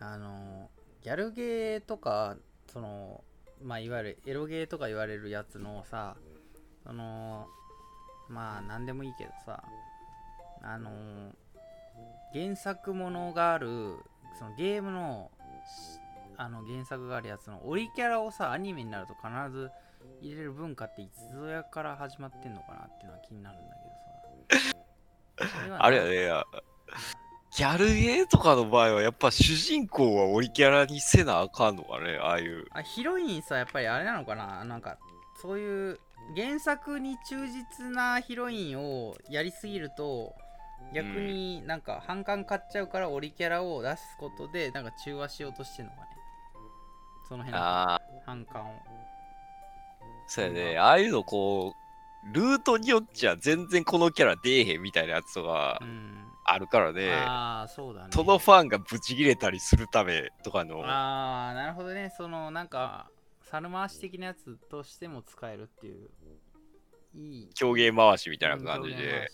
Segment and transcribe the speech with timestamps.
[0.00, 0.70] あの
[1.02, 2.36] ギャルゲーとか
[2.72, 3.24] その
[3.62, 6.16] まあいわゆるエロゲーとか言われるやつのさ
[6.84, 7.48] その
[8.28, 9.62] まあ何でもいいけどさ
[10.62, 10.90] あの
[12.32, 13.96] 原作ものがある
[14.38, 15.30] そのゲームの
[16.36, 19.70] あの原作があるやつのオリキャラをさアニメになると必ず
[20.22, 23.74] 入れる文化っていつぞやから始まってんのかなっていうのは気になるんだ
[24.48, 25.76] けどさ。
[25.84, 26.44] あれやね、
[27.58, 32.66] ギャルゲーとかの場合はやっぱ主人公はオリキャラにせなあかんのかね、ああいう。
[32.70, 34.64] あヒロインさやっぱりあれなのかな？
[34.64, 34.96] なんか
[35.42, 35.98] そういう
[36.36, 40.36] 原作に忠実なヒロインをやりすぎると
[40.94, 46.06] 逆になんか反感買っちゃうからオリキャラを出すことでなんか中和しようとしてんのかね？
[47.28, 48.74] その辺のああ、反感を。
[50.28, 51.74] そうやね、ああいうのこ
[52.24, 55.80] う、ルートによっちゃ全然このキャラ出えへんみたいなやつとか。
[55.82, 57.10] うんあるからね、
[57.68, 58.08] そうだね。
[58.10, 62.12] そのファンがブチギレたりするためとかの、ああなるほどね。
[62.16, 63.10] そのなんか
[63.42, 66.08] 猿回し的なやつとしても使えるっていう
[67.14, 67.50] いい。
[67.54, 69.30] 狂言回しみたいな感じで。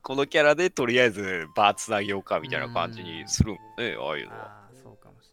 [0.00, 3.60] このキャラでとりあえずバーつなげようかみたいな感じにするんね、
[4.00, 4.44] ああいうのは。
[4.44, 5.30] ああそうかもし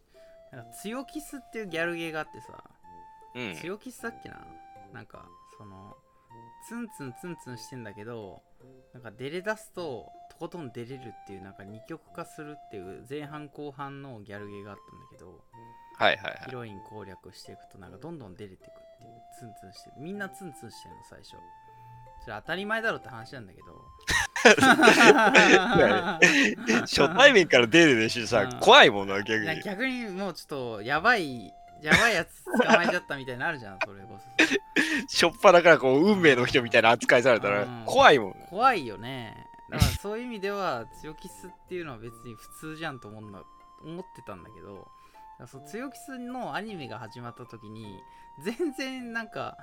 [0.52, 0.66] れない。
[0.82, 2.62] 強キスっていうギャルゲーがあってさ、
[3.34, 3.54] うん。
[3.54, 4.46] 強キスだっけな。
[4.92, 5.96] なんかその
[6.68, 8.42] ツンツンツンツンしてんだけど
[8.94, 15.44] なんか出れ出すととことん出れるっていうなんか二極化するっていう前半後半のギャルゲーがあったんだけど
[15.98, 16.42] はいはいはい。
[16.46, 18.64] ヒロイン攻略していくとなんかどんどん出れてくっ
[18.98, 19.96] ていうツンツンしてる。
[19.98, 21.30] みんなツンツンしてるの最初。
[22.22, 23.82] それ当たり前だろって話なんだけど。
[26.82, 29.46] 初対面から出るでしさうん、怖いもんな、逆に。
[29.46, 34.24] な逆にもうちょっとやばいやばいやつ捕まえちゃったみたいになるじゃんそれこそ
[35.08, 37.84] しょっぱだからこう、運命の人みたいな扱いされたらうん。
[37.86, 38.32] 怖いもん。
[38.50, 39.46] 怖いよね。
[39.70, 43.42] だからそういう意味では強キスっていうのは別に普通じゃんと思うんだ
[43.82, 44.88] 思ってたんだけど
[45.46, 48.00] そう強キスのアニメが始まった時に
[48.44, 49.56] 全然なんか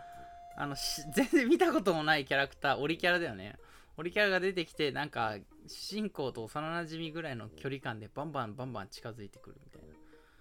[0.55, 3.55] あのし 全然見たこともないキャラクターオリキャラだよね。
[3.95, 9.82] オリキャラが出てきてなんか主人公と幼なじみぐらいの距離感でバンバンバンバン近づいてくるみたいな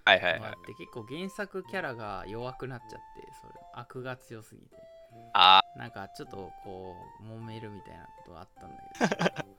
[0.04, 0.54] はいはいはい。
[0.78, 2.96] 結構原作キャラが弱くなっちゃって
[3.40, 4.76] それ悪が強すぎて。
[5.34, 8.76] あなんかちょっとこう揉めるみたいなことがあったんだ
[9.28, 9.52] けど、ー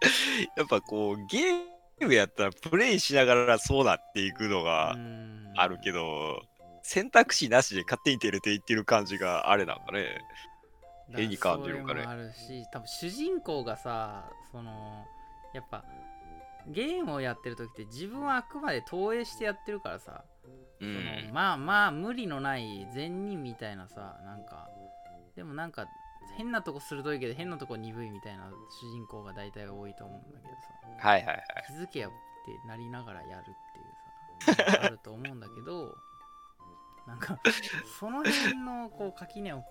[0.56, 6.42] やっぱこう、ゲームやったらプレイしながらそうなっていくのうがん、あるけど、
[6.82, 10.20] 選択肢なしで勝手に照れていってる感じがあれなんかね。
[11.14, 15.04] 絵に感じるかねあるし多分主人公がさその
[15.52, 15.84] やっぱ
[16.66, 20.24] ゲームをやってる時って自分はあくまで投影してやってるからさ、
[20.80, 20.94] そうん。
[20.94, 21.00] の
[21.32, 24.68] まあまあ無理のない善人みたいなさなんか。
[25.36, 25.86] でもなんか
[26.36, 28.50] 変なとこ鋭いけど変なとこ鈍いみたいな
[28.82, 30.52] 主人公が大体多いと思うんだけど
[31.00, 31.08] さ。
[31.08, 31.44] はいはいはい。
[31.66, 33.44] 気づけやってなりながらやる
[34.50, 35.96] っていうさあると思うんだけど
[37.06, 37.38] なんか
[37.98, 39.64] その辺のこう垣根を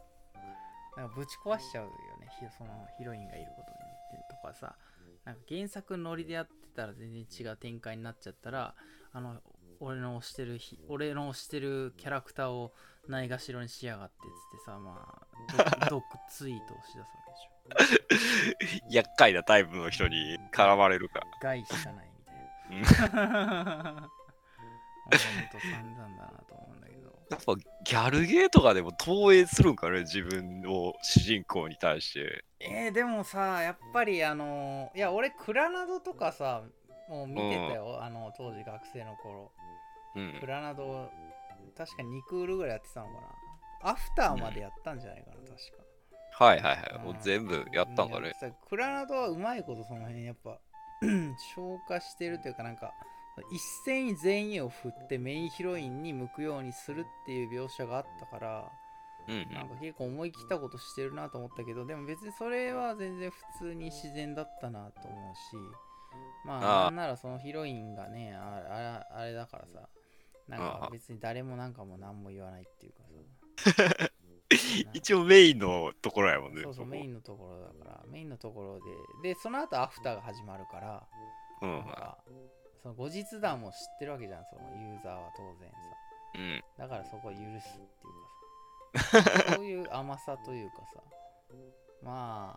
[0.97, 2.27] なんかぶち壊しちゃうよね。
[2.39, 4.75] ひそのヒロインがいることによってとかさ
[5.25, 8.75] なんか原作ノリでやってたら全然違う展開になっちゃったら
[9.13, 9.35] あの
[9.79, 12.71] 俺の推してるひ俺の推してるキャラクターを
[13.07, 15.21] ないがしろにしやがってっつってさま
[15.83, 17.05] あど 毒ツイートをしだすわ
[17.77, 21.21] けでしょ厄介なタイプの人に絡まれるか。
[21.41, 22.11] 害しかない
[22.69, 27.00] みたいな うんほんと散々だなと思うんだけど。
[27.31, 32.43] やっぱギャルゲーとかでも投影するんかね、自分を主人公に対して。
[32.59, 36.63] えー、でもさ、やっぱりあのいや、俺、クラナドとかさ、
[37.09, 39.51] もう見てたよ、あの、当時学生の頃。
[40.15, 40.45] うんク。
[40.45, 41.09] ラナド、
[41.77, 43.91] 確か2クールぐらいやってたのかな。
[43.91, 45.91] アフターまでやったんじゃないかな、確か。
[46.43, 47.05] はいはいはい。
[47.05, 48.33] もう全部やったんかね
[48.67, 50.59] クラナドはうまいことその辺やっぱ
[51.55, 52.93] 消化してるというかなんか
[53.51, 58.71] 一斉に全員を振ってメインヒロインに向くようにするっていう描写があったから
[59.27, 59.53] うんうん。
[59.53, 65.41] なんか結構思い切ったことしてるなと思ったけどでも別にそれは全然普通に自然だったなと思うし
[66.45, 69.87] まあなんならそのヒロインがねあああれだからさ
[70.47, 74.11] なんか別に誰もなんかも何も言わないっていうかさ。
[74.93, 76.63] 一応メインのところやもんね。
[76.63, 76.91] そうそうこ。
[76.91, 78.03] メインのところだから。
[78.09, 78.79] メインのところ
[79.23, 79.33] で。
[79.33, 81.07] でその後アフターが始まるから
[81.61, 81.69] うん。
[81.69, 82.17] なんか
[82.81, 85.75] その後日談も知ってるわけじゃんそのユーザーは当然さ。
[86.35, 86.63] うん。
[86.77, 87.81] だからそこを許すっ
[88.93, 89.55] ていうかさ。
[89.55, 91.03] そういう甘さというかさ。
[92.03, 92.55] ま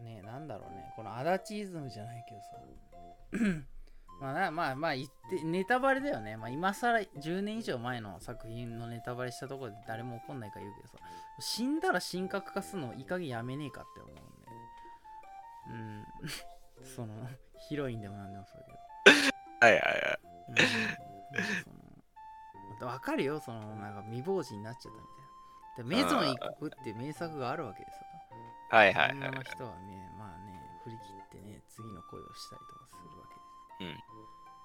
[0.00, 0.92] あねなんだろうね。
[0.96, 3.62] このアダチイズムじゃないけどさ。
[4.20, 6.36] まあなまあまあ言ってネタバレだよね。
[6.36, 10.98] まあ今更10年以上前の作品のネタバレしたところで誰も怒んないから言うけどさ。
[11.38, 14.22] 死んだら神格化するのいい加減やめねえかって思うんで
[15.70, 16.86] うん。
[16.96, 17.14] その
[17.68, 18.78] ヒロインでもなんでもそうだけど
[19.62, 20.18] はいはいは
[22.82, 22.84] い。
[22.84, 26.02] わかるよ、そのなんか未亡人になっちゃったみたいな。
[26.02, 27.98] でメゾン一国っていう名作があるわけでさ。
[28.76, 29.42] はいはいはい女の。
[29.42, 31.02] 人はね、まあね、振り切
[31.38, 33.26] ってね、次の恋をしたりとかするわ
[33.78, 34.02] けです。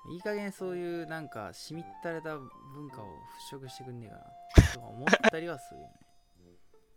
[0.10, 3.06] いい加減そういうなんかしみったれた文化を
[3.52, 5.94] 払拭してくんねえかなとか思ったりはするよね。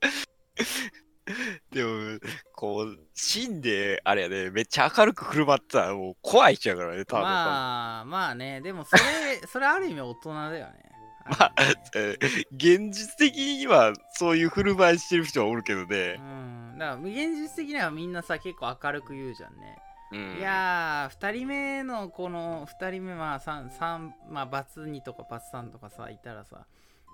[1.71, 2.19] でも、
[2.55, 7.23] こう、死んで、あれやね、めっちゃ明るく振る舞ったら、もう怖い人やからね、多分。
[7.23, 9.03] まあまあね、でもそれ、
[9.47, 10.91] それある意味大人だよね。
[11.39, 11.53] まあ
[11.95, 16.17] えー現実的にはそういう振る舞いしてる人はおるけどうね。
[16.17, 19.79] ん、だから現実的にはみんなさ結構明るく言うじゃんね。
[20.13, 26.67] うん、いやー、2人目のこの2人目は 3, 3まあバツ2とかバツ3とかさいたらさ、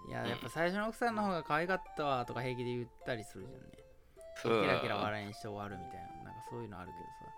[0.08, 3.85] いや、やっぱ最初の奥さんの方が可愛かったわとか平気で言ったりするじゃんね。
[4.44, 7.32] うんキラキラ笑いにして終わるみたいな、なんかそういうのあるけどさ、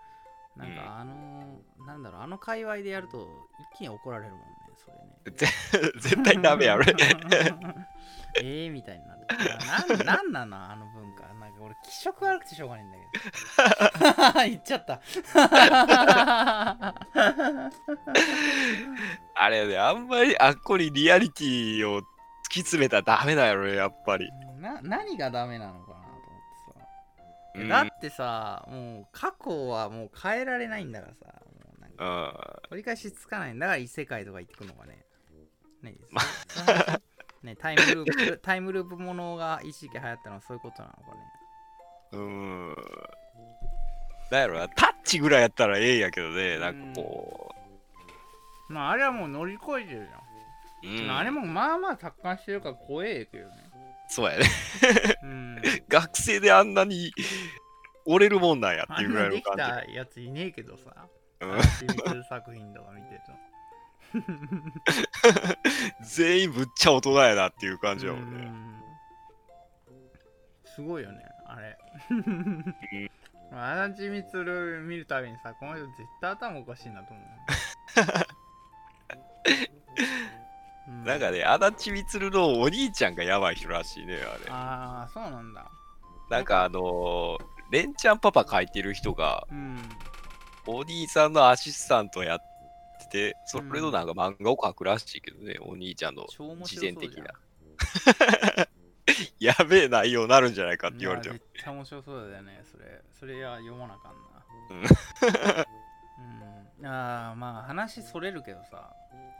[0.57, 3.27] なんかあのーなんだろう、あの界隈でやると
[3.73, 4.45] 一気に怒られるもんね、
[4.77, 5.93] それね。
[5.99, 6.83] 絶対ダメやろ。
[8.41, 9.25] ええみたいになる。
[9.97, 11.23] ななんなんなのあの文化。
[11.33, 14.45] なんか俺気色悪くてしょうがないんだけど。
[14.49, 15.01] 言っちゃった。
[19.35, 22.03] あれね、あんまりあっこにリアリティを突
[22.49, 24.29] き詰めたらダメだよね、やっぱり。
[24.59, 25.88] な何がダメなの？
[27.63, 35.05] うんだってさ、もう過去はもう変えられないんだからさ、もうなんかうん取り返しつかないんだから異世界とか行ってくのがね。
[35.81, 36.21] ね ま
[37.41, 41.31] ねタイムループ、 タイムループものが一時期流行ったのはそういうことなのかね。
[42.11, 42.75] うん。
[44.31, 47.55] なんやろな、タッチぐらいやったらええんやけどね、なんかこ
[48.67, 50.29] まああれはもう乗り越えてるじゃん。
[50.81, 51.03] う。
[51.03, 53.68] うん、あれもまあまあ達観してるから怖えけどね。
[54.09, 54.45] そうやね。
[55.23, 55.61] うん。
[55.87, 57.11] 学生であんなに
[58.05, 59.63] 折れるもんなんやっていうぐらいの感じ。
[59.63, 61.07] たやついねえけどさ。
[61.41, 63.33] うん作品とか見てると。
[66.03, 68.45] 全員ぶっちゃ大人やなっていう感じやもんね。
[68.45, 68.79] うん
[70.79, 71.77] すごいよね、あれ。
[73.51, 77.25] 足立みつる見るたびにさ、この人絶対頭おかしいなと思う。
[80.89, 84.49] うんなんかね、足立みつるのお兄ちゃんがやばい人らしいね、あれ。
[84.49, 85.71] ああ、そうなんだ。
[86.29, 87.37] なんかあのー、
[87.71, 89.77] レンちゃんパパ書いてる人が、うん。
[90.65, 92.39] お兄さんのアシスタントやっ
[93.11, 97.33] てて、それのなんか漫画を書くらしいけどね、お兄ちゃんの自白そうじゃん伝的な。
[99.39, 101.43] やべえ内容になるんじゃないかって言われてもいや。
[101.53, 103.01] 絶対面白そうだよね、それ。
[103.19, 104.19] それは読まなあかんな。
[104.69, 104.85] うん。
[106.83, 108.93] ああ、まあ話それるけどさ、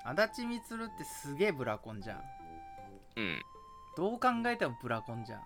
[0.04, 2.24] 足立みつるってすげえブラコンじゃん。
[3.18, 3.42] うん。
[3.96, 5.42] どう考えてもブラコンじゃん。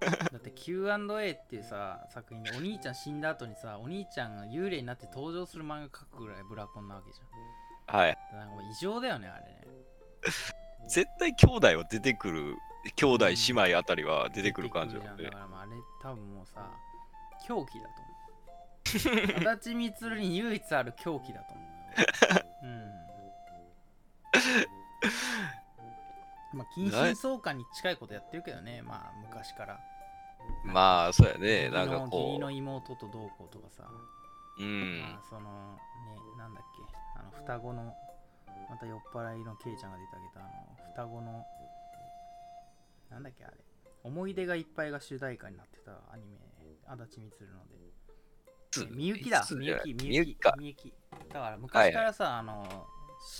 [0.00, 7.98] だって Q&A っていうさ、作品でお兄ちゃん死んだ後にさ、お兄ちゃんが幽霊になって登場する漫画描くぐらいブラコンなわけじゃん。
[7.98, 8.18] はい。
[8.32, 9.62] なんか異常だよね、あれね。
[10.88, 12.56] 絶対兄弟は出てくる、
[12.94, 13.34] 兄弟姉
[13.70, 15.48] 妹あたりは出てくる感じだもんね出てくるじゃんだ。
[15.48, 15.72] からまああれ
[16.02, 16.70] 多分もうさ、
[17.46, 18.15] 狂気だと思う。
[18.86, 19.08] 足
[19.40, 21.66] 立みつるに唯一ある狂気だと思う
[22.00, 22.06] よ。
[22.62, 22.66] う
[26.54, 26.58] ん。
[26.58, 29.80] まあ、近親相関に近いことやってるけどね、まあ昔から。
[30.64, 31.68] まあ、そうやね。
[31.70, 33.90] なんかの義理この妹とどうこうとかさ、
[34.58, 34.62] う。
[34.62, 35.00] うん。
[35.00, 35.48] まあ、そのね、
[36.38, 37.92] なんだっけ、あの双子の、
[38.70, 41.44] また酔っ払いのケイちゃんが出てあげた、あの双子の、
[43.10, 43.56] なんだっけあれ、
[44.04, 46.38] 思い出がいっぱいが主題歌になってたアニメ、
[46.86, 48.05] 足立みつるので。
[48.76, 50.54] つみゆきだ、つみゆき、みみゆきか。
[50.58, 50.92] みゆき。
[51.32, 52.86] だから昔からさ、あの、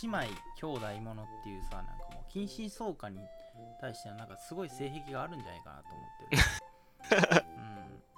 [0.02, 3.20] 姉妹、兄弟ものっていうさ、なんかもう近親相関に
[3.80, 6.42] 対してはなんかすごい性癖があるんじゃないかなと思ってる。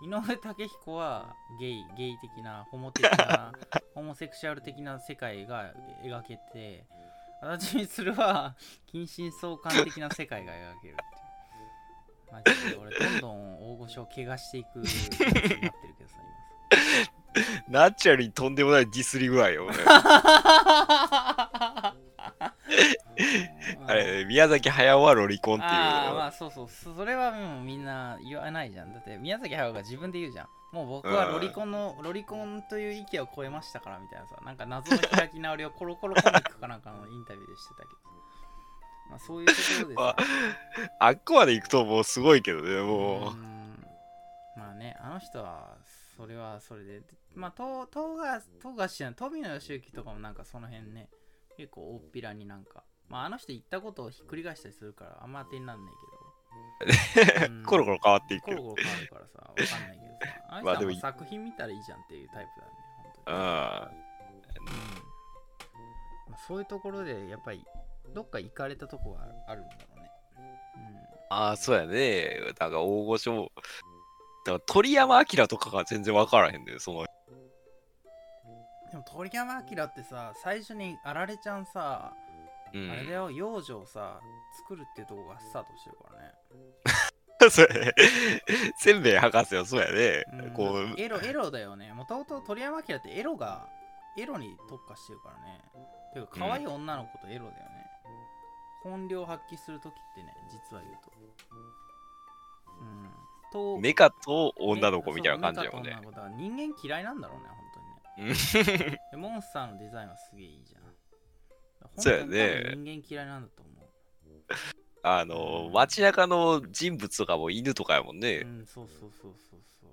[0.01, 3.53] うん、井上武彦はゲイ、ゲイ的な、ホモ的な、
[3.95, 5.73] ホモセクシャル的な世界が
[6.03, 6.87] 描けて、
[7.41, 8.57] 足立みつるは
[8.87, 11.29] 近親相関的な世界が描けるっていう。
[12.31, 15.35] マジで俺どんどん大御所を怪我していくになってる
[15.97, 16.48] けどさ、今。
[17.69, 19.77] ナチュラルにとんでもないディスり具合よね。
[23.87, 37.91] あれ、宮崎駿はロリコンっていうあまあそうそうそれはもうみんな言わないじゃんだって宮崎駿が自分で言うじゃんもう僕はロリコンの、ロリコンという域を超えましたからみたいなさなんか謎の開き直りをコロコロコミックかなんかのインタビューでしてたけど
[39.11, 40.17] まあそういうところでさ
[41.01, 43.35] ああっこまで行くともうすごいけどね、もう。
[43.35, 43.59] ん
[44.57, 45.78] まあねあの人は
[46.19, 51.09] それはそれでまあと富樫富樫じゃん富野義行とかもなんかその辺ね
[51.57, 58.51] 結構大っぴらになんかまああの人言ったことをひっくり返したりするからあんま当てになんないけどうん コロコロ変わっていくコ。
[58.53, 60.45] ロコロ変わるからさ、わかんないけどさ。
[60.49, 62.73] あの人は作品見たらいいじゃんっていうタイプだね、
[63.23, 64.71] 本当うに。
[64.71, 64.73] ん。
[64.73, 67.65] うんそういうところでやっぱり
[68.15, 70.11] どっか行かれたとこがあるんだろうね。
[71.31, 72.41] ああ、そうやね。
[72.59, 73.53] なんか大御所。
[74.49, 77.01] だから鳥山明とかが全然分からへんで、その。
[77.01, 77.07] うん、
[78.91, 82.15] でも鳥山明ってさ最初にあられちゃんさ、
[82.73, 84.21] うんあれだよ幼女をさ
[84.59, 86.35] 作るっていうとこがスタートしてるからね。
[88.77, 90.25] せんべい博士はそうやね。
[90.33, 91.93] うんこう、エロエロだよね。
[91.93, 93.69] もともと鳥山明ってエロが
[94.19, 95.63] エロに特化してるからね。
[96.13, 97.87] ていうか可愛い女の子とエロだよね。
[98.83, 101.13] 本領発揮するときってね、実は言うと。
[102.81, 103.28] うん。
[103.53, 105.91] と、メカと女の子みたいな感じやもんね。
[105.91, 107.59] メカと女の子人間嫌いなんだろうね、本
[108.17, 109.01] 当にね。
[109.11, 110.83] でモンスターのデザインはすげえいいじゃん。
[111.97, 113.89] そうやね人間嫌いなんだと思う。
[115.03, 118.47] あの、街中の人物とかも犬とかやもんねう。
[118.47, 119.91] ん、そうそうそうそうそう。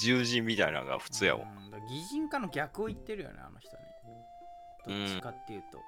[0.00, 1.56] 獣人みたいなのが普通やもん。
[1.56, 3.82] うん擬人化の逆を言ってるよね、あの人ね。
[4.86, 5.80] どっちかっていうと、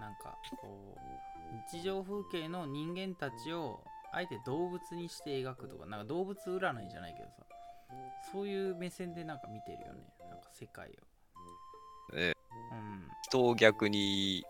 [0.00, 7.44] なんかこう、日常風景の人間たちをあえて動物にして描くとか、なんか動物占いじゃないけどさ、
[8.32, 10.88] そういう目線でなんか見てるよね、なんか世界
[12.12, 12.16] を。
[12.16, 12.34] ね
[12.72, 13.08] うん。
[13.22, 14.44] 人を逆に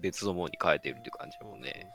[0.00, 1.88] 別のものに変えてるって感じやもんね。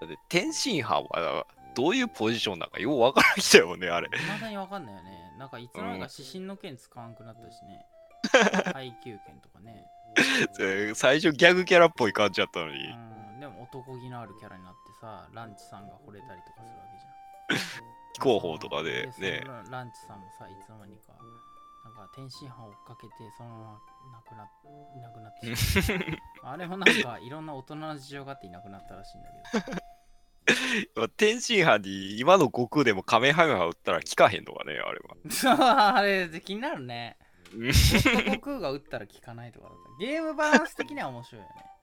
[0.00, 4.08] だって天津飯はどういうポジションなんかようわからん人やもんね、あれ。
[4.12, 4.26] そうそう。
[4.28, 5.34] 未だにわかんないよね。
[5.38, 7.86] なんかいつの間にか指針の剣使わんくなったしね。
[8.72, 9.84] 配給剣とかね。
[10.94, 12.78] 最初ギャグキャラっぽい感じやったのに。
[12.86, 17.92] うん、でも男気のあるキャラになってさ、ランチさんが惚れたりとかするわけじゃん。
[18.14, 21.12] 非広報とかでねそのランチさんもさ、いつの間にか、
[21.84, 24.48] なんか天津飯を追っかけて、そのままなくな
[24.96, 25.92] いなくなってし
[26.42, 29.28] まうあれもなんかいろんな大人の事情があっていなくなったらしいんだ
[29.60, 31.08] けど。
[31.08, 35.00] 天津飯に今の悟空でもカメハメハ打ったら効かへんのかね、あれ
[35.52, 35.96] は。
[35.96, 37.18] あれ気になるね。
[37.52, 40.06] 悟空が打ったら効かないとかだった。
[40.06, 41.73] ゲームバランス的には面白いよね。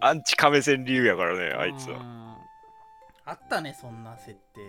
[0.00, 1.98] アンチ亀仙流やからね、うんあいつは。
[1.98, 2.22] うん
[3.24, 4.60] あったね、そんな設定。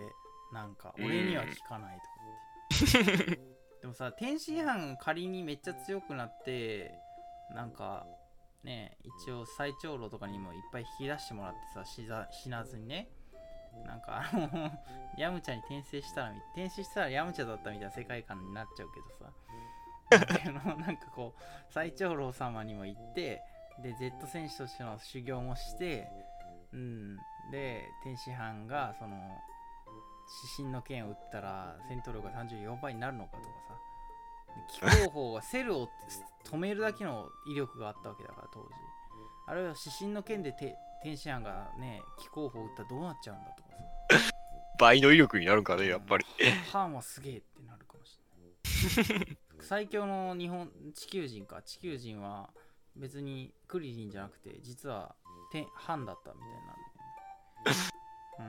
[0.54, 3.36] なんか、俺には効かないとか。
[3.82, 6.92] でもさ、天津飯仮にめっちゃ強くなって、
[7.56, 8.06] なんか、
[8.64, 11.84] ね、一応最長老とかにもいっぱい引き出してもらってさ、
[12.32, 13.10] 死なずにね。
[13.88, 14.72] なんかあの、
[15.18, 19.34] ヤムチャに転生したら、転生したらヤムチャだったみたいな世界観になっちゃうけどさ。
[20.18, 23.42] なんていうのなんかこう、最長老様にも行って、
[23.82, 26.08] で、Z 戦士としての修行もして、
[26.74, 27.18] うん、
[27.52, 29.16] で、天使班が、その、
[30.42, 35.90] 指針の剣を打ったら戦闘力が34倍になるのかとかさ、で気候法はセルを
[36.46, 38.68] 止めるだけの威力があったわけだから、当時。
[39.46, 43.70] あるいは指針の剣でて天使班がね、気候法を打ったらどうなっちゃうんだとか
[44.18, 44.32] さ。
[44.80, 46.26] 倍の威力になるんかね、やっぱり。
[46.72, 48.18] ハンはすげえってなるかもし
[49.08, 49.38] れない。
[49.64, 52.50] 最強の日本地球人か地球人は
[52.96, 55.16] 別にクリリンじゃなくて実は
[55.52, 56.74] てハンだったみたいにな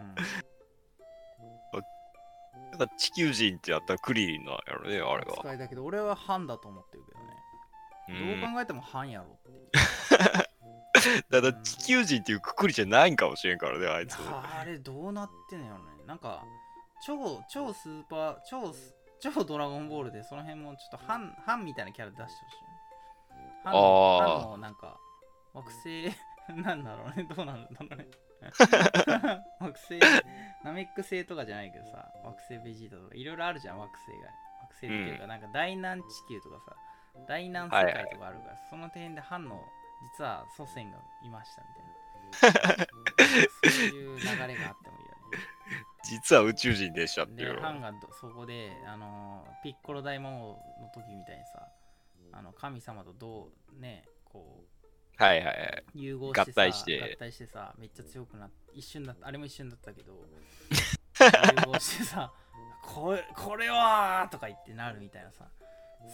[0.04, 0.44] るんだよね。
[2.71, 5.21] なんか地球人ってやったらクリリンなんやろね、あうん。
[5.21, 5.37] れは。
[5.40, 7.26] 使いだけど俺はハンだと思ってるけどね。
[8.09, 9.71] うんどう考えてもハンやろっていう。
[11.30, 14.16] だから地球人っていうくくりじゃないんかもしれんからね、あいつ。
[14.18, 15.90] あれどうなってんのやろね。
[16.06, 16.44] なんか
[17.06, 18.94] 超超スーパー超ス
[19.33, 22.38] 超ドラゴンボールでその辺もちょっとハンハンみたいなキャラ出してほしい。
[23.64, 24.40] ハンのあー。
[24.40, 25.00] ハンのなんか
[25.54, 26.12] 惑星
[26.61, 27.25] なんだろうね。
[27.25, 28.07] どうなんだろうね。
[29.61, 29.99] 惑星
[30.62, 34.28] ナメック星とかじゃないけどさ惑星ベジータとかいろいろあるじゃん惑星が。
[34.61, 36.76] 惑星っていうか、なんか大南地球とかさ
[37.26, 39.62] 大南世界とかあるから、その点でハンの
[40.19, 42.85] 実は祖先がいましたみたいな。
[43.64, 45.03] そういう流れがあってもいい
[46.11, 47.54] 実は宇宙人でしたっていう。
[47.56, 50.32] でハンがどそこで、あのーピッコロ大魔王
[50.80, 51.68] の時みたいにさ
[52.32, 54.64] あの神様とどうねこ
[55.18, 55.84] うはいはいはい。
[55.94, 60.12] 融合してさ合体して合体してさめっちゃ強くなって一瞬だったあれも一瞬だったけど
[61.66, 62.32] 融合してさ
[62.82, 65.46] これこれはーとか言ってなるみたいなさ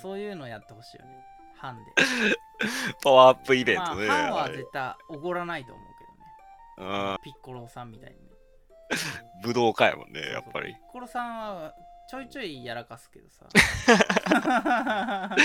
[0.01, 1.25] そういうのやってほしいよね
[1.57, 1.93] ハンで
[3.03, 4.07] パワーアップイベンまあトね。
[4.09, 5.87] ハンは絶対おごらないと思う
[6.77, 8.30] けどねうんピッコロさんみたいにね
[9.43, 10.77] 武道家やもんね、やっぱり。
[10.89, 11.75] コロさんは
[12.09, 13.47] ちょいちょいやらかすけどさ。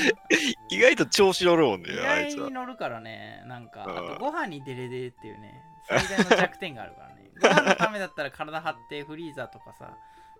[0.70, 2.46] 意外と調子乗るもんね意、あいつは。
[2.46, 2.56] 外に。
[2.56, 3.84] 乗るからねなんか。
[3.84, 4.08] あうん。
[4.18, 7.30] とご飯にデレデレっていうね 最大の弱点があるからね。
[7.40, 9.96] ご飯のためだったら体張ってフリーザーとかさ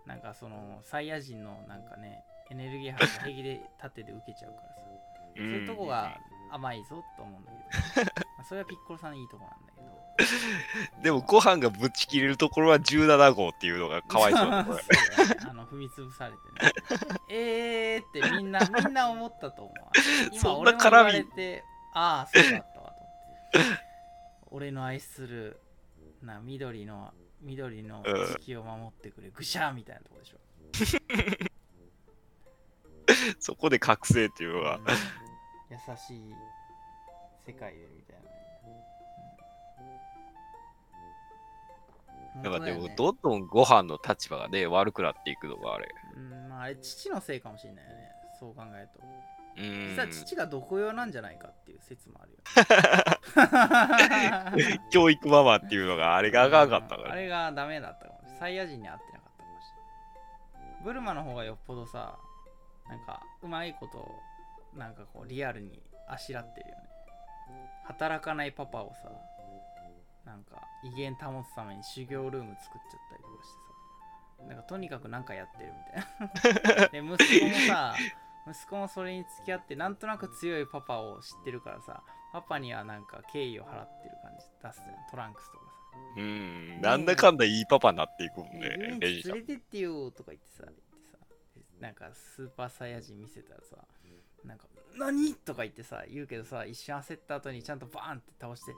[0.06, 4.82] なんかそのサイヤ人のなんかねエネルギー波が平気で縦で受けちゃうからさ。
[5.36, 6.18] そういうとこが
[6.50, 7.52] 甘いぞと思うんだ
[7.94, 9.86] けど、まあそれはピッコロさんのいいとこなんだけど。
[11.04, 14.64] でもご飯がぶち切れるところは17号っていうのがかわいそうだ あ
[15.54, 16.72] の踏み潰されてね。
[17.30, 19.76] えーってみんな みんな思ったと思う
[20.32, 21.14] 今俺も言わ絡み。
[21.14, 23.60] れてああそうだったわと思って。
[24.52, 25.60] 俺の愛する
[26.22, 28.04] な緑の緑の
[28.40, 30.38] 地球を守ってくれ、ぐしゃーみたいなとこでしょ。
[33.40, 34.78] そこで覚醒っていうのが。
[34.78, 34.86] うん。
[34.88, 36.34] 優しい
[37.46, 38.22] 世界でみたいな、
[42.38, 45.88] うん、なんかでもどんどんご飯の立場がね悪くなっていくのがあれ。
[46.16, 48.12] うんまああれ父のせいかもしれないよね。
[48.40, 49.00] そう考えると。
[49.58, 49.90] うーん。
[49.90, 52.38] 実は父が毒用なんじゃないかっていう説もあるよ
[54.92, 57.12] 教育ママっていうのがあれがあかんかったから。
[57.12, 58.40] あれがダメだったかもしれない。
[58.40, 59.66] サイヤ人に合ってなかったかもし
[60.56, 60.84] れない。
[60.84, 62.18] ブルマの方がよっぽどさ
[62.88, 64.12] なんかうまいこと
[64.78, 66.95] なんかこうリアルにあしらってるよね
[67.86, 69.12] 働かないパパをさ
[70.26, 74.48] なんか威厳保つために修行ルーム作っちゃったりとかしてさ。
[74.48, 76.88] なんかとにかくなんかやってるみたいな。
[76.90, 77.96] で息子もさ
[78.48, 85.10] 息子もそれに付き合ってなんとなく強いパパを知ってるからさパパにはなんか敬意を払ってる感じ出すじゃん。
[85.10, 85.72] トランクスとかさ。
[86.18, 86.22] うー
[86.78, 91.18] んなんだかんだいいパパになっていくもんねね、遊園地ベジ連れてってよとか言ってさ、言ってさ、
[91.80, 93.78] なんかスーパーサイヤ人見せたらさ、
[94.44, 95.34] なんか、何？
[95.34, 98.74] とか言ってさ、言うけどさ、一瞬焦った後にちゃんとバーンって倒して、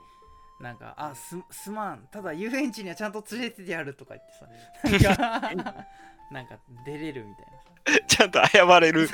[0.60, 5.86] なんか、あ、すすまん、ただ遊園地にはちゃんと連れてってやるとか言ってさ、なんか、
[6.32, 7.68] なんか出れるみたいなさ。
[8.08, 9.04] ちゃんと謝れる。
[9.04, 9.08] い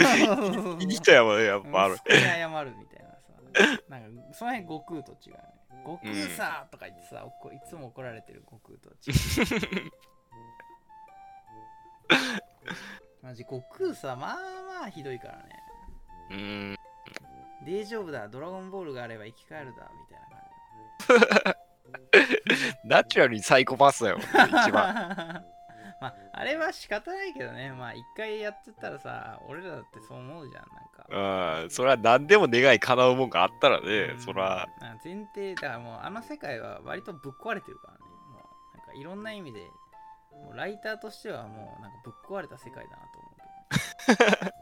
[0.86, 1.98] い人やもんねやっぱある。
[2.08, 3.34] 謝るみたいなさ、
[3.90, 5.44] なんか、その辺悟空と違うよね。
[5.84, 9.92] 悟空さとか言ってさ、怒いつも怒られてる悟空とは違う。
[13.22, 14.36] マジ悟空さまあ
[14.82, 15.64] まあひどいからね。
[16.32, 16.78] うーん
[17.66, 21.56] 大丈夫だドラゴンボールがあれば生き返るだみたいな感
[22.86, 25.44] ナチュラルにサイコパスだよじ一番。
[26.02, 27.72] まああれは仕方ないけどね。
[27.72, 31.64] まあ一回やっちゃったらさ俺らだってそう思うじゃんなんか。
[31.64, 34.20] うんそれは何でも願い叶うもんがあったらねうん。
[34.20, 34.68] そら。
[35.04, 38.00] 前提だからもうあの世界は割とぶっ壊れてるからね。
[38.32, 38.40] も
[38.74, 39.62] うなんかいろんな意味で
[40.32, 44.53] もうライターとしてはもうなんかぶっ壊れた世界だなと思うけど、うん、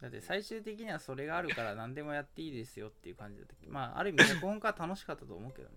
[0.00, 3.54] だって最終的にはそれがあるから何でもやっていいですよっていう感じだった。
[3.68, 5.74] まあある意味脚本家は楽しかったと思うけどね、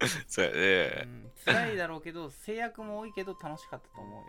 [0.28, 4.28] そうやうねん、辛いだろうけど制約も多いけど楽しかったと思うよ。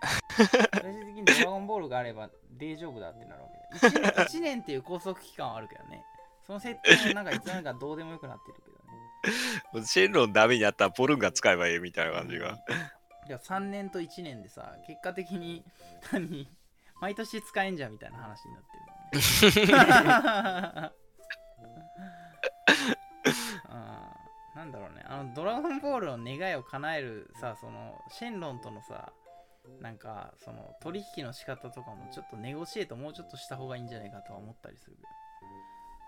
[0.82, 6.04] 最終的にドラゴンボールがあれば大丈夫だってなるわけだ 1, 年 1年っていう拘束期間はあるけどね。
[6.48, 9.86] その設定もなんかいつの間にかどうでもよくなってるけどね。
[9.86, 12.58] シェンロンダメになったらポルンが使えばいいみたいな感じが。
[13.28, 15.64] いや3年と1年でさ結果的に
[16.12, 16.50] 何
[17.00, 18.84] 毎年使えんじゃんみたいな話になってる
[24.56, 25.04] なんだろうね。
[25.06, 29.12] あのドラゴンボールの願いを叶えるさそのシェンロンとのさ
[29.80, 34.98] なんかその取引の仕方とかもちょっとネゴシエートもうちょっとした方がいいんじゃないかとは思ったりする。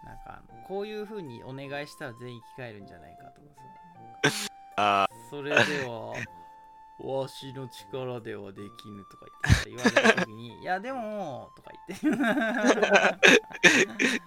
[0.06, 4.50] なんかあのこういう風にお願いしたら全員生き返るんじゃないかとかさ。
[4.76, 6.14] あそれでは、
[7.00, 12.08] わしの力ではできぬとか言って言われたときに、 いやでも、とか言って。
[12.08, 13.18] ー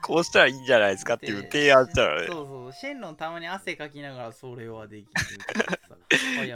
[0.03, 5.13] こうしたらいいんじゃないですかっていう提案したらねそうそう、シェンロンたまに汗かきながら、それはできぬ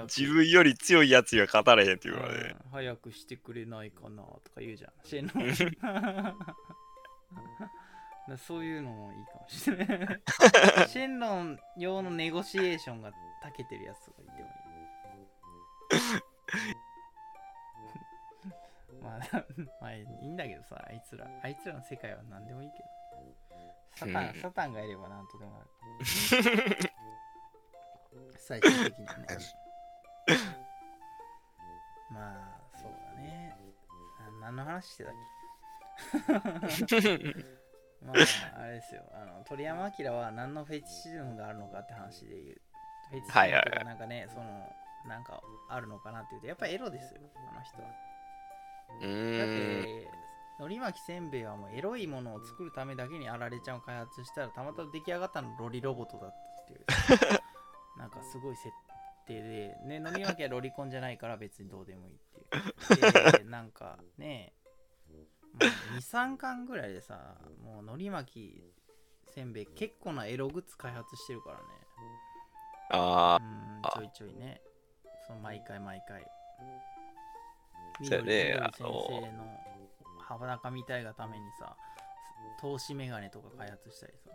[0.09, 5.45] 自分より強いやつには勝たれへんっていうのはねうん早くしてくれないかなとか言うじゃん、シェンロン。
[8.29, 10.23] だ そういうのもいいかもしれない。
[10.89, 14.55] シェンロン用のネゴシエーションが長けてるやつとか言ってもいい。
[19.03, 19.21] まあ、
[19.81, 22.89] まあいいんだけどさ、あいつら、あいつらの世界は何でもいいけど。
[23.93, 25.67] サタン、うんサタンがいれば何とでもなる。
[28.39, 29.27] 最終的にはね。
[32.11, 33.57] まあ、そうだね。
[34.19, 35.15] あ何の話してたっ
[36.87, 37.35] け？
[38.03, 38.17] まあ、
[38.61, 39.03] あれですよ。
[39.13, 42.61] あの鳥山明は何のフェチシズムがあるのかって話で言う。
[43.11, 44.75] フェチシズムはいはいはいとかなんかね、その、
[45.07, 47.89] なんかあるのかなっていうと、やっぱエロですよ、あの人は。
[48.99, 50.09] うだって、
[50.61, 56.85] のり巻きせんべいはもうエロいものを作るためだけにあられちゃんを開発したら、たまたま出来上がったのロリロボットだったっていう。
[57.99, 58.69] なんかすごい設
[59.27, 63.33] 定で、ね、のり巻きはロリコンじゃないから別にどうでもいいっていう。
[63.33, 64.53] で、なんかね、
[65.09, 65.65] もう
[65.97, 68.75] 2、3巻ぐらいでさ、もうのり巻き
[69.31, 71.63] せんべい結構なエログッズ開発してるからね。
[72.93, 74.61] あうん、ちょいちょいね。
[75.31, 76.27] その毎回毎回。
[78.03, 79.45] そうやね緑あの先生の
[80.19, 81.77] 裸みたいがためにさ、
[82.61, 84.31] 投資メガネとか開発したりさ。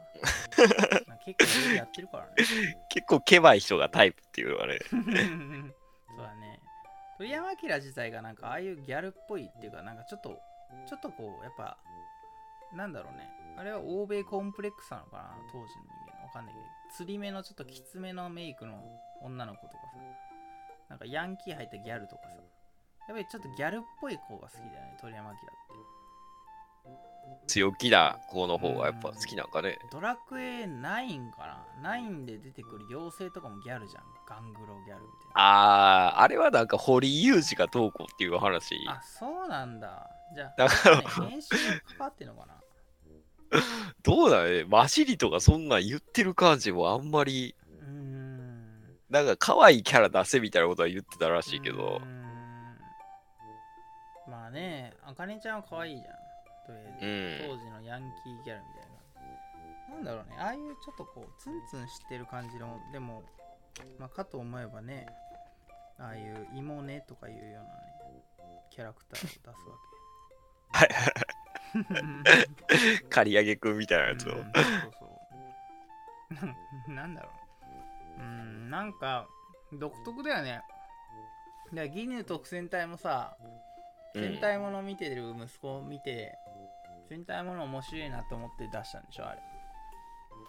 [1.26, 2.32] 結構やってるからね。
[2.38, 6.62] ー 結構ケバい人がタイプっていうのはね そうだね。
[7.18, 10.40] 鳥山明自体がなんかああいうギャルっぽいっていうか、なんかちょっと、
[10.86, 11.78] ちょっとこう、やっぱ、
[12.74, 13.30] なんだろうね。
[13.58, 18.84] あれは欧米コンプレックスなのかな当時の人間わかんないけど釣り目のちょっときつめのメイクの
[19.22, 20.00] 女の子とかさ
[20.96, 22.36] なんかヤンキー入ったギャルとかさ
[23.10, 25.46] やっぱりちょっとギャルっぽい子が好きだよね鳥山明って
[27.48, 29.80] 強気な子の方がやっぱ好きなんかね。
[29.92, 38.76] ドラクエ9かな ?9 で出てくる妖精とかもギャルじゃんガングロギャルみたいなあー、あれはなんか堀井雄二がどうこうっていう話。
[38.88, 42.54] あそうなんだじゃあだからね編集がかかってんのかな？
[44.04, 44.66] どうだね。
[44.66, 47.56] マシリとかそんなん言ってる感じもあんまり、
[49.10, 52.02] なんか可愛いキャラ出せみたいなことは言ってたらしいけど。
[54.28, 56.16] まあねあかねちゃんは可愛いじゃん。
[56.66, 57.50] とりあうえず、ん。
[57.50, 58.96] 当時のヤンキーギャルみたいな。
[59.96, 63.24] なんだろうねああいうちょっとこうツンツンしてる感じのでも
[64.00, 65.06] まあかと思えばね
[66.00, 67.66] ああいう芋ねとかいうようなね
[68.72, 69.54] キャラクターを出すわ
[70.72, 70.90] はい。
[73.00, 74.34] け 刈り上げくんみたいなやつを。
[74.34, 75.06] うんそうそ
[76.90, 77.45] うなんだろう
[78.18, 79.28] うんなんか
[79.74, 80.62] 独特だよね。
[81.74, 83.36] でギヌ特戦隊もさ
[84.16, 84.24] うん。
[84.24, 86.38] 戦隊もの見てる息子を見て、
[87.10, 89.42] 戦隊もの面白いなと思って出したんでしょあれ。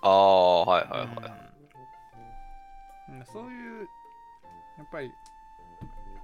[0.02, 1.06] ああ、はいはいは
[3.08, 3.12] い。
[3.12, 3.26] うん。
[3.26, 3.88] そういう
[4.78, 5.10] やっぱり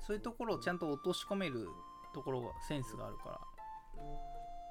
[0.07, 1.69] そういうところをちゃんと落とし込める
[2.15, 3.41] ところがセンスがあるから。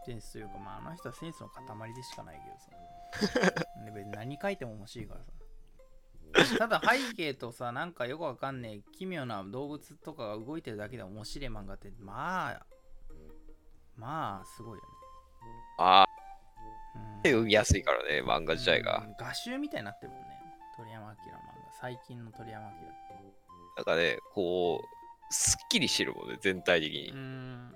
[0.04, 2.72] センスというかまああの人はセンスの塊でしかないけどさ。
[3.86, 5.32] で別に何書いても面白いからさ
[6.58, 12.66] ただ背景とさなんかよくわかんねえ奇妙な動物とかが動いてるだけで面白い漫画ってまあ
[13.96, 14.90] まあすごいよね。
[15.78, 16.06] ああ、
[16.96, 17.18] うん。
[17.24, 19.04] 読みやすいからね、漫画自体が。
[19.06, 19.16] うん。
[19.18, 20.28] 画集みたいになってるもんね。
[20.76, 21.18] 鳥山明の漫
[21.66, 22.72] 画最近の鳥山明
[23.78, 27.10] なんかね、こう、すっきりしてるもんね、全体的に。
[27.12, 27.18] うー。
[27.18, 27.76] ん。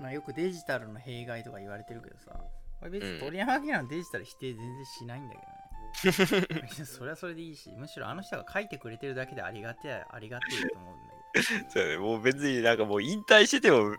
[0.00, 2.40] まあよくデジタルの弊害とか言われてるけどさ。
[2.88, 3.14] 別うん。
[3.14, 5.48] に鳥山明のデジタル否定全然しないんだけどね
[6.84, 11.14] それはそれでいいしむしろあの人が書いてくれてるだけでありがてえありがてえと思うんだ
[11.70, 13.96] そうやね、もう別になんかもう引退してても、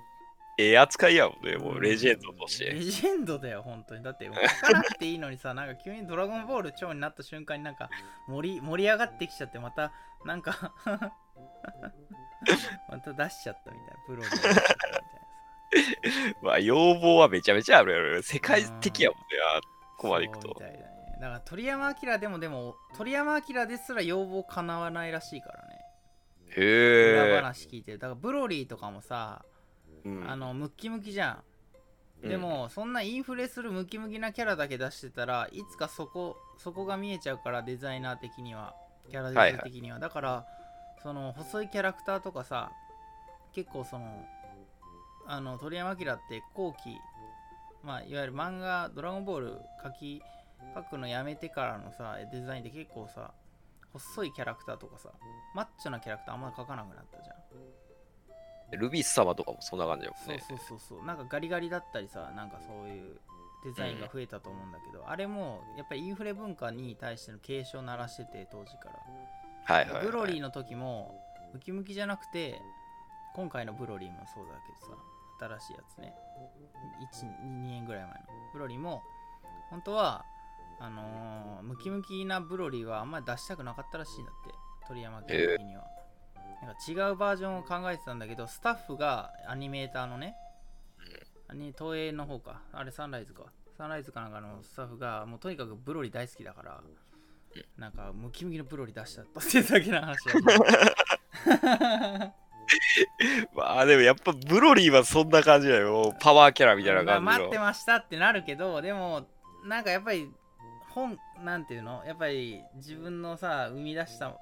[0.59, 2.79] ええ扱いやもんね、けどもうレジェンドとしレて。
[2.79, 4.03] ジェンドだよ本当に。
[4.03, 7.89] だってもう書かなくていいのにさなんか急にドラゴンボール超になった瞬間になんか
[8.27, 9.91] 盛り盛り上がってきちゃってまた
[10.25, 10.73] なんか
[12.87, 13.93] また出しちゃったみたいな。
[14.05, 14.29] プロで。
[16.43, 18.21] まあ、要望はめちゃめちゃあるやろ。
[18.21, 19.25] 世界的やもんね、
[19.57, 19.61] あ
[19.97, 20.49] ここまでいくと。
[20.49, 20.55] み。
[20.55, 20.92] たいだね
[21.23, 25.79] だから鳥山明でもでも鳥山明ですら要望叶わないらしいからね。
[26.57, 27.41] 裏へえ。
[27.41, 27.93] 話聞いて。
[27.93, 29.45] るだからブロリーとかもさ、
[30.03, 30.29] うん。
[30.29, 31.41] あのムッキムキじゃ
[32.25, 32.27] ん。
[32.27, 38.75] で、も、そんなインフレするムキムキなキャラだけ出してたらいつかそこそこが見えちゃうからデザイナー的には。
[39.09, 40.45] キャラデザイン的には、だから
[41.01, 42.69] その細いキャラクターとかさ
[43.53, 44.25] 結構その
[45.25, 46.97] あの鳥山明って後期
[47.81, 50.21] まあいわゆる漫画「ドラゴンボール」書き
[50.75, 53.31] 書くのやめてからのさデザインって結構さ
[53.93, 55.09] 細いキャラクターとかさ
[55.53, 57.35] マッチョなキャラクターあんま描かなくなったじゃん。
[57.35, 57.83] うん
[58.77, 60.43] ルビース様とかもそんな感じやもんそうね。
[60.47, 61.05] そうそうそう。
[61.05, 63.19] なんかガリガリだったりさなんかそういう
[63.63, 70.05] デザインが増えたと思うんだけど、あれもやっぱりインフレ文化に対しての警鐘を鳴らしてて当時から、はいはい、はい。
[70.05, 71.21] ブロリーの時も
[71.53, 72.59] ムキムキじゃなくて
[73.35, 76.13] 今回のブロリーもそうだけどさ新しいやつね。
[77.13, 78.19] 12年ぐらい前の。
[78.53, 79.01] ブロリーも
[79.69, 80.25] 本当は
[80.83, 84.53] あのームキムキなブロリーはあんまり出したくなかったらしいんだって
[84.85, 85.85] 鳥山家的には、
[86.61, 90.35] なんか違うバージョンを考えてたんだけどスタッフがアニメーターのね、
[91.47, 92.61] アニ東映の方か。
[92.73, 93.43] あれサンライズか。
[93.77, 96.81] サンライズかなんかのスタッフがもうとにかくブロリー大好きだから
[97.77, 100.33] なんかムキムキのブロリー出したっていうだけの話だ
[103.55, 106.13] まあでもやっぱブロリーはそんな感じだよ。
[106.19, 107.31] パワーキャラみたいなまあ感じの。
[107.31, 109.27] 待ってましたってなるけどでも
[109.65, 110.29] なんかやっぱり
[110.93, 112.03] 本なんていうの？
[112.05, 114.39] やっぱり自分のさ生み出した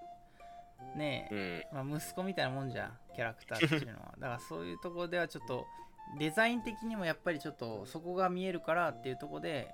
[0.95, 1.87] ねえ、うん。
[1.89, 4.13] まあ、息子みたいなもんじゃんキャラクターっていうのは。
[4.19, 5.65] だからそういうところではちょっと
[6.17, 9.73] デザイン的にもやっぱりちょっとそこが見えるからっていうところで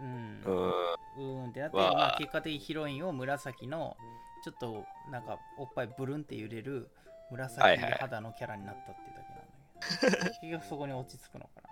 [0.00, 0.42] うん。
[0.44, 0.68] うん。
[0.68, 3.96] うーんってなって、まあ、結果的にヒロインを紫の
[4.44, 6.90] ちょっとなんかおっぱいブルンって揺れる
[7.30, 11.62] 紫はいはい肌のキャラになったっていうだけなんだけど、 結局そこに落ち着くのかな。
[11.62, 11.65] と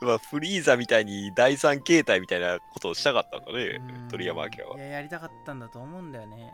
[0.00, 3.80] まあフリーザみたいに第三形態みたいなことをしたかったんかね。
[4.02, 4.76] うん、鳥山明は。
[4.76, 6.52] いややりたかったんだと思うんだよね。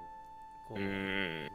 [0.68, 0.80] こう。
[0.80, 1.50] うーん。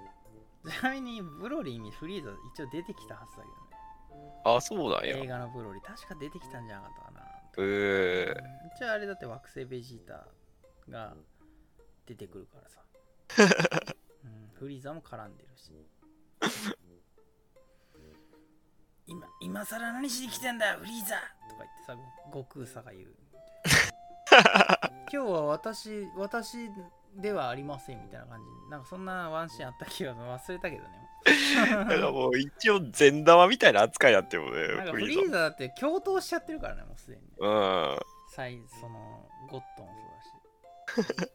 [0.70, 4.32] ちなみにブロリーにフリーザ一応出てきたはずだけどね。
[4.46, 5.18] あ、そうなんや。
[5.18, 7.22] 映画のブロリー確か出てきたんじゃなかったかな。
[7.58, 8.78] えー、うん。
[8.78, 10.28] 一応あれだって惑星ベジータ
[10.90, 11.14] が
[12.06, 12.82] 出てくるからさ、
[14.24, 15.72] うん、フリーザも絡んでるし
[19.12, 21.16] 今今更何しに来てんだよフリーザ
[21.50, 21.98] とか言ってさ
[22.28, 23.08] 悟空さが言う。
[25.12, 26.70] 今日は私私
[27.18, 28.72] ではありませんみたいな感じ。
[28.72, 30.90] なんかそんなワンシーンあった気が忘れたけどね。
[31.78, 37.24] だからもう一応善玉みたいな扱いやってもねなんかフフリーリーザだって共闘しちゃってるからねもうすでに。
[37.38, 38.00] うん。
[38.30, 39.94] サイそのゴッドも
[40.88, 41.32] そうだし。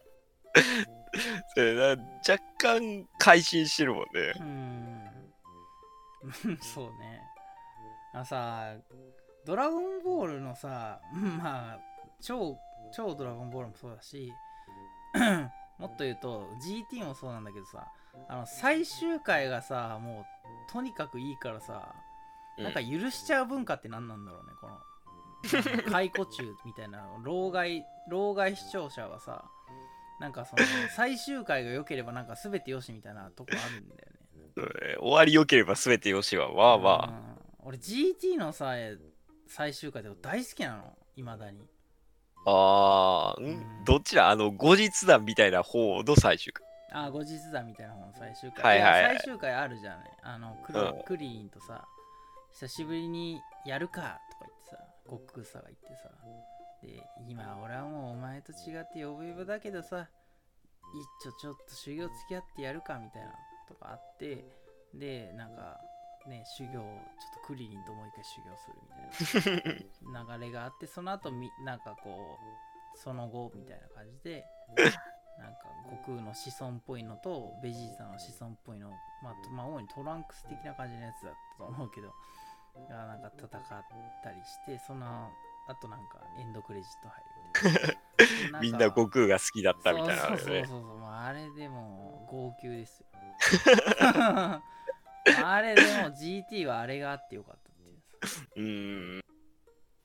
[1.54, 4.08] それな若干改心してるもんね。
[4.36, 4.96] うーん。
[6.62, 7.35] そうね
[8.16, 8.72] あのさ
[9.44, 11.78] ドラゴンボールのさ まあ
[12.22, 12.56] 超
[12.90, 14.32] 超ドラゴンボールもそうだし
[15.78, 16.48] もっと言うと
[16.90, 17.86] GT もそうなんだけどさ
[18.26, 21.94] あの最終回がさもうとにかくいいからさ
[22.56, 24.80] なんか許しちゃう文化って何なんだろうねこの
[25.92, 29.44] 解雇中みたいな老害老害視聴者はさ
[30.20, 30.62] なんかその
[30.96, 34.16] 最終回が良ければなんか全てよしみたいなとこあるんだよね。
[35.00, 37.35] 終わり良ければ全てよしはまあまあうん
[37.66, 38.74] 俺 GT のさ
[39.48, 40.96] 最終回でも大好きなの。
[41.16, 41.58] いまだに。
[42.46, 43.44] ああ、ん？
[43.44, 43.84] うん。
[43.84, 46.64] どっちだあの後日談みたいな方の最終回。
[46.92, 48.64] あ後日談みたいな方の最終回。
[48.64, 49.04] はいはい。
[49.04, 49.98] はいや最終回あるじゃない？
[50.22, 51.02] あのクリ,、うん。
[51.04, 51.84] クリリンとさ
[52.52, 54.76] 久しぶりにやるかとか言ってさ
[55.06, 56.08] 悟空さが言ってさ。
[56.82, 60.06] で今俺はもうお前と違って呼ぶ呼ぶだけどさ
[61.22, 63.32] 一丁ちょっと修行付き合ってやるかみたいな
[63.66, 64.44] とかあって
[64.94, 65.80] でなんか
[66.28, 66.84] ね修行ちょっ
[67.34, 69.62] とクリリンともう一回修行するみたい
[70.12, 70.36] な。
[70.38, 72.38] 流れがあってその後みなんかこ
[72.94, 74.44] うその後みたいな感じで
[75.38, 75.60] なんか
[75.90, 78.90] 悟空の子孫っぽいのとベジータの子孫っぽいの
[79.22, 82.14] まあ、とまあ、主にトランクス的な感じのやつだったと思うけど
[82.88, 83.84] がなんか戦っ
[84.22, 85.30] たりしてその
[85.68, 88.60] 後なんかエンドクレジット入るみたいな。
[88.60, 93.06] みんな悟空が好きだったみたいなのそうそうそうねそうそう、まあ、あれでも号泣ですよ
[95.44, 98.28] あれでも GT はあれがあってよかったっていう。
[98.28, 99.20] さうーん。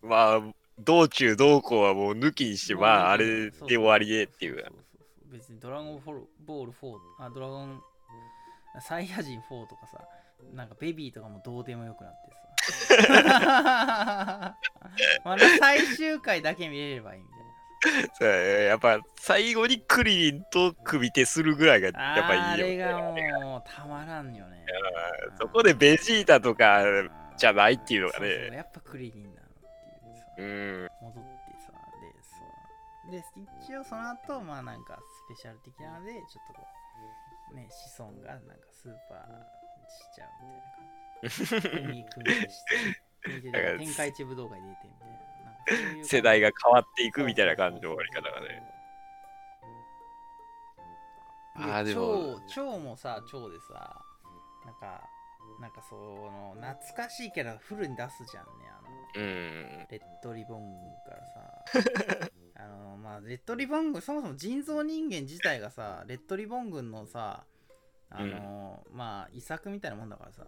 [0.01, 0.41] まあ
[0.79, 4.55] 道中どうこうはもう抜きにしてまああれで終わりでっていう。
[4.55, 4.75] そうそうそう。
[4.75, 7.81] そう別にドラゴンボールボール4あドラゴン
[8.81, 10.01] サイヤ人4とかさ
[10.53, 12.41] なんかベビーとかもどうでもよくなってさ。
[15.23, 17.39] まだ最終回だけ見れればいいみたい
[18.13, 24.65] そうやっぱ最後にクリリンと首手するぐらいがなやっぱいいよ、あれね、がもうたまらんよね。
[25.29, 25.37] うん。
[25.37, 26.83] そこでベジータとか
[27.37, 30.25] じゃないっていうのがそうそうねやっぱクリリンなのっていうさ。
[30.37, 30.89] うん。
[31.01, 31.29] 戻って
[31.65, 32.37] さでそ
[33.09, 33.11] う。
[33.11, 33.23] で
[33.63, 36.67] 一応その後まあなんかスペシャル的なのでちょっとこ
[37.53, 39.17] うね子孫がなんかスーパー
[39.89, 40.29] しちゃう
[41.23, 41.69] みたいな感じ。
[41.69, 42.75] 組み組して
[43.23, 45.30] 組み手で天下一武道会出てみたいな
[46.03, 48.63] 世代が変わっていくみたいな感じの終わり方がね。
[51.55, 52.39] あーでも。
[52.47, 54.01] 蝶蝶もさ蝶でさ
[54.65, 55.01] なんか
[55.59, 59.23] なんかその懐かしいキャラフルに出すじゃんねあの。
[59.23, 59.87] うん。
[59.89, 62.31] レッドリボン軍からさ。
[62.55, 67.43] あのまあレッドリボン軍そもそも人造人間自体がさレッドリボン軍のさ
[68.11, 70.43] あの、まあ遺作みたいなもんだからさ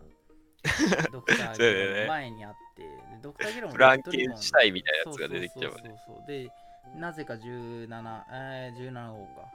[1.12, 2.90] ドクターゲロの前にあってで
[3.22, 5.88] ドクターゲロもフランケンンシュタインみたいなやつが出てきちゃうねそう。
[5.88, 6.50] そうそうそうで
[6.96, 9.52] なぜか17、えー、17号か。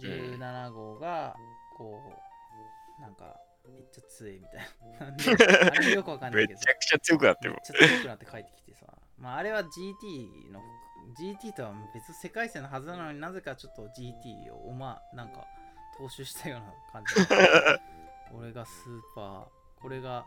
[0.00, 1.36] 17号が
[1.76, 2.12] こ
[2.98, 4.60] うなんかめっちゃ強いみたい
[4.98, 5.72] な。
[5.76, 6.58] あれよくわかんないけど。
[6.58, 8.86] めちゃくちゃ強くなってるめっちゃ強くなって帰ってきてさ、
[9.18, 10.60] まあ、あれは GT の
[11.20, 15.46] GT とは別世界線のはずなのになぜかちょっと GT をおまなんか
[15.98, 17.14] 踏襲したような感じ
[18.34, 19.46] 俺がスーパー
[19.80, 20.24] これが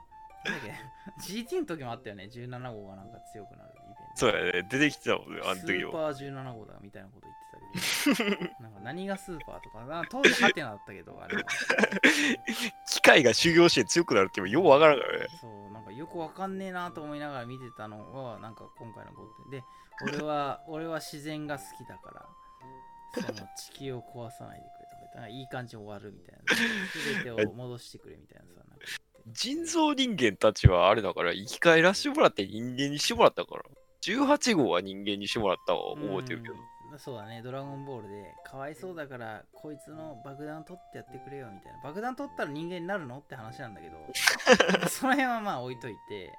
[1.21, 2.29] GT の時もあったよね。
[2.31, 4.01] 17号がなんか強くなるイベント。
[4.15, 4.67] そうやね。
[4.69, 8.63] 出てきてたもんねあのスーパー17号だみたいなこと言ってたけど。
[8.63, 10.03] なんか何がスーパーとかな。
[10.09, 11.43] 当時ハテナだったけどあれは。
[12.89, 15.27] 機械が修行して強くなるってよくわからんからね。
[15.39, 19.63] そうなんかよくわかんねえなと思いながら見てたのはなんか今回のことで
[20.03, 26.43] 俺は 俺は自然が好きだからその地球を壊さないでくれとか言ったらいい感じに終わるみたいな。
[27.23, 28.85] 全てを戻してくれみたいなさなんか
[29.27, 33.63] 人造人間たちはあれだから生き返らしてもらって人間にしてもらったから。
[34.01, 36.53] 18号は人間にしてもらったわ覚えてるけど。
[36.91, 36.99] うん。
[36.99, 37.41] そうだね。
[37.41, 41.79] ドラゴンボールでかわいそうだからこいつの爆弾取ってやってくれよみたいな。
[41.83, 43.97] 爆弾取ったら人間になるのって話なんだけど。
[44.87, 46.31] その辺はまあ置いといて、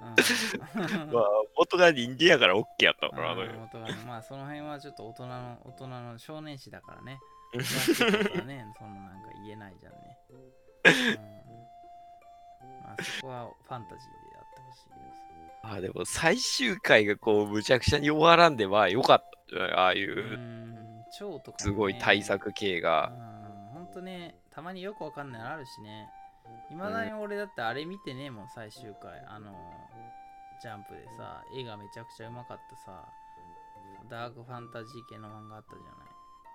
[0.00, 1.12] うん。
[1.12, 3.94] まあ元が人間やから OK やったからあのうん元がね。
[4.06, 7.20] まあその辺はちょっと大人の大人の少年誌だからね。
[7.52, 10.18] ねそんななんか言えないじゃんね、
[10.86, 11.51] うん、
[12.82, 14.96] まあそこはファンタジーであってほしいけど
[15.70, 19.56] さあでも最終回がこうむちゃくちゃに終わらんでまあよかった。
[19.56, 21.04] んじゃないああいう
[21.58, 23.12] すごい対策系が。
[23.14, 23.42] うん
[23.72, 26.08] ほんとねたまによくわかんないのあるしね。
[26.70, 29.20] いまだに俺だってあれ見てねえもん最終回。
[29.26, 29.52] あの
[30.62, 33.08] ジャンプでさ絵がめちゃくちゃうまかったさ。
[34.10, 35.92] ダークファンタジー系の漫画あったじゃない。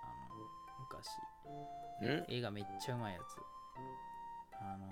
[0.02, 0.36] あの
[0.80, 1.08] 昔。
[2.28, 2.34] ん？
[2.36, 3.22] 絵がめっちゃうまいやつ。
[4.60, 4.86] あの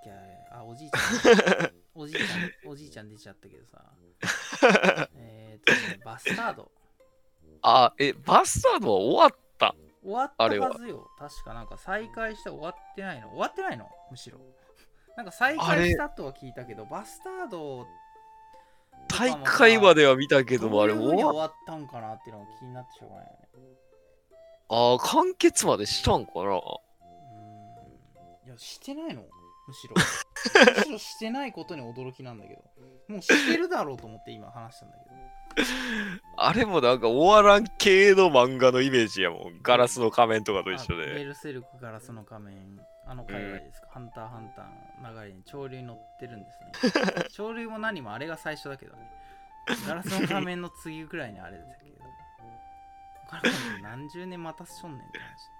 [0.00, 1.72] っけあれあおじいちゃん。
[1.94, 3.84] おじいちゃんおじいちゃん出ちゃったけどさ。
[5.14, 6.70] えー、っとねバスタード。
[7.62, 9.74] あ、え、バスタードは終わった？
[10.02, 11.10] 終わったあれははずよ。
[11.18, 13.28] 確かなんか再開して終わってないの？
[13.30, 13.88] 終わってないの？
[14.10, 14.38] むしろ。
[15.16, 17.84] なんか再開したとは聞いたけどバスタード
[19.08, 23.48] 大会までは見たけども、あれ終わったんかなっていうのが気になってしょうがないよね。
[24.68, 26.40] あー完結までしたんかな？
[26.42, 26.50] うー
[28.44, 28.46] ん。
[28.46, 29.24] いやしてないの
[29.68, 29.94] むしろ。
[30.90, 32.62] むしてないことに驚きなんだけど。
[33.08, 35.16] もうしてるだろうと思って今話したんだけど。
[36.36, 39.60] あれもなんか終わらん系の漫画のイメージやもん。
[39.62, 41.24] ガラスの仮面とかと一緒あベで。
[41.24, 42.80] ルセルクガラスの仮面。
[43.06, 47.28] あの海外ですか、ハンターハンターの流れに潮流に乗ってるんですね。
[47.30, 49.10] 潮流も何もあれが最初だけどね。
[49.86, 51.98] ガラスの仮面の次ぐらいにあれだけど。
[53.82, 55.50] 何十年待たせしょんねんって話。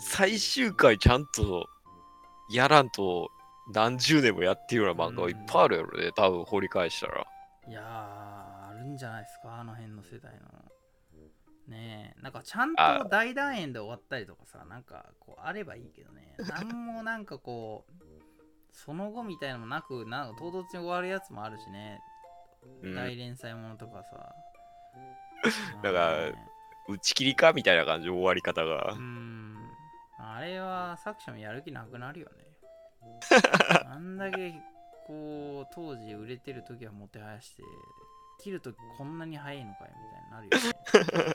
[0.00, 1.68] 最終回ちゃんと
[2.50, 3.30] やらんと
[3.72, 6.12] 何十年もやってるような漫画はいっぱいあるやろね。
[6.12, 7.26] 多分掘り返したら。
[7.68, 10.38] いやーあるんじゃないですかあの辺の世代の。
[11.68, 16.34] ねえなんかちゃんあと大団円で終わったりとかさなんかこうあればいいけどね。
[16.38, 18.04] なんもなんかこう
[18.72, 22.00] その後みたいなのもなくなんか唐突に終わるやつもあるしね、
[22.82, 22.94] うん。
[22.94, 24.34] 大連載ものとかさ。
[25.82, 26.32] だから
[26.88, 28.94] 打ち切りかみたいな感じの終わり方が。
[28.96, 28.98] う。
[28.98, 29.56] ん
[30.18, 32.44] あれは作者もやる気なくなるよね。
[33.86, 34.52] あんだけ
[35.06, 37.62] こう当時売れてる時はもてはやして
[38.40, 41.34] 切るとこんなに早いのかよみたいになるよ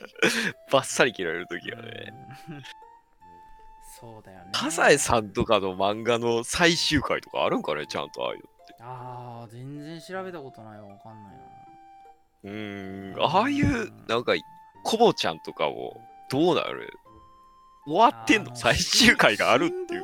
[0.70, 2.12] バッサリ切られるときはね。
[2.48, 2.62] うん。
[4.00, 4.50] そうだよね。
[4.54, 8.74] サザエさんとかの漫画の最終回とかあるんかねちゃんとああいうのって。
[8.80, 11.44] ああ全然調べたことないわわかんないな。
[12.44, 14.34] うーん、ああいう、なんか、
[14.82, 16.92] コボちゃんとかも、どうなる
[17.86, 20.02] 終わってんあのの最終回があるっていう。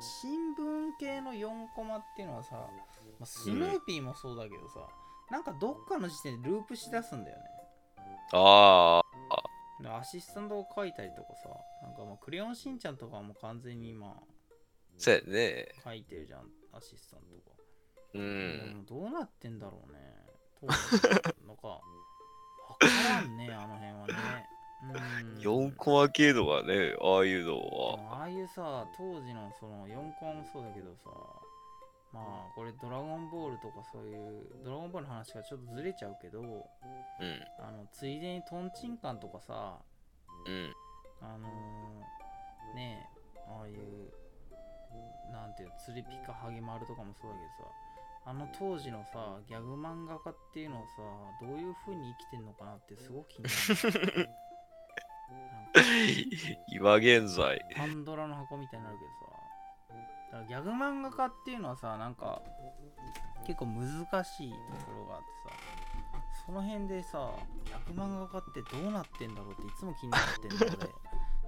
[0.00, 4.80] 新聞系の4コマっていうのはさ、まあ、スヌーピーもそうだけどさ、
[5.30, 7.42] なんかどっかの時点でループしだすんだよね
[8.32, 11.48] ああ、でアシスタントを書いたりとかさ
[11.82, 14.14] なんかもうクレヨンしんちゃんとかはもう完全に今
[14.98, 15.68] そうやね。
[15.84, 16.40] 書いてるじゃん
[16.72, 17.56] アシスタントが
[18.14, 18.76] うでん。
[18.78, 19.98] もどうなってんだろうね。
[21.46, 21.80] なんか、わ
[22.78, 24.46] からんね、あの辺はね。
[24.82, 25.38] うん。
[25.38, 28.18] 4コマ系とかね、ああいうのは。
[28.20, 31.10] ああいうさ、当時のその4コマもそうだけどさ、
[32.12, 36.46] まあ、これドラゴンボールとかそういう、ドラゴンボールの話がちょっとずれちゃうけど、うん。
[37.58, 39.78] あの、ついでにトンチンカンとかさ、
[40.46, 40.74] うん。
[41.22, 47.72] あのー、ねえ、ああいう、なんていうの、釣りピカハゲマルとかもそうだけどさ、
[48.24, 51.02] あの当時のさ、ギャグ漫画家っていうのをさ、
[51.40, 54.28] どういう風に生きてんのかなってすごく気になる
[56.68, 57.64] 今現在。
[57.74, 62.42] パンドラの箱みたいになるけどさ、だからギャグ漫画家っていうのはさ、なんか
[63.46, 63.88] 結構難
[64.24, 64.56] しいと
[64.86, 65.56] ころがあってさ、
[66.46, 67.32] その辺でさ、
[67.64, 70.88] ギャグ漫画家ってどうなってんだろうっていつも気になってんだか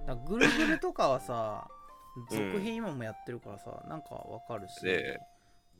[0.07, 1.67] らぐるぐるとかはさ、
[2.29, 4.81] 続編今もやってるからさ、なんかわかるし、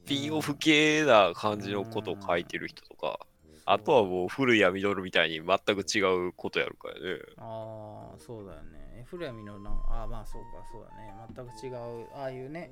[0.05, 3.19] ピンオフ系な感じのことを書いてる人とか、
[3.65, 6.99] あとはもう古谷実みたいに全く違うことやるからね。
[7.37, 9.05] ああ、そうだよね。
[9.09, 11.13] 古谷実の、ああ、まあそうか、そうだね。
[11.35, 12.71] 全く違う、ああいうね、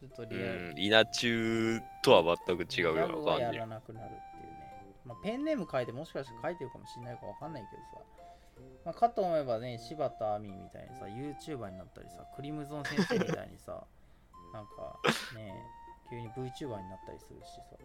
[0.00, 3.66] ちょっとうリアルん、稲中とは全く違うような感じやら。
[3.66, 4.58] なくなるっていうね。
[5.06, 8.06] まあ、ペンネーム書いてもしかして書いてるかもしれないかわかんないけどさ。
[8.84, 13.84] まあ、かと思えばね、柴田亜美みたいにさ、YouTuber になったりさ、クリムゾン先生みたいにさ、
[14.52, 15.00] なんか
[15.34, 15.54] ね、
[16.10, 17.76] 急に VTuber になったりするしさ。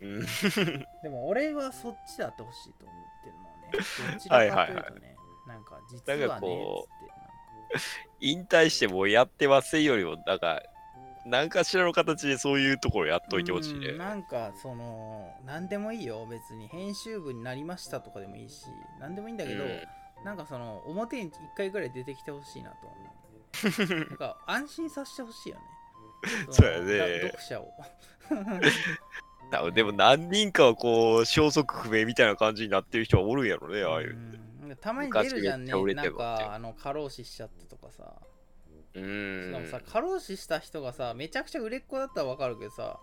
[0.00, 0.20] うん。
[1.02, 4.14] でも俺はそっちであってほしいと思ってるのはね。
[4.14, 7.86] どちらかというとね、なんか実はね、なんかこつってなんか
[8.20, 10.62] 引退してもうやってませんよりも、なんか、
[11.26, 13.88] 何かしらの形でそういうところやっといてほしいね。
[13.88, 13.98] うん。
[13.98, 16.24] なんかその何でもいいよ。
[16.26, 18.66] 別に編集部になりましたとかでもいいし
[19.00, 19.82] 何でもいいんだけど、うん。
[20.24, 22.96] なんかその表に1回ぐらい出てきてほしいなと思
[23.96, 25.62] う なんか安心させてほしいよね。
[26.50, 26.98] そうやね。
[26.98, 27.72] だ読者を
[29.50, 34.16] 多分でも何人かはこう消息不明みたいな感じになってる人はおるんやろね、ああいう。
[34.64, 34.76] うん。
[34.76, 35.72] たまに出るじゃんね。
[35.94, 38.14] なんかあの過労死しちゃったとかさ。
[38.94, 42.98] うしんかもさ過労死した人がさめちゃくちゃ売れっ子だったらわかるけどさ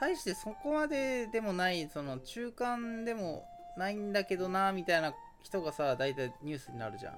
[0.00, 3.44] 対してそこまででもないその中間でも
[3.78, 7.14] ないんだけどなみたいな人がさ大体ニュースになるじゃん、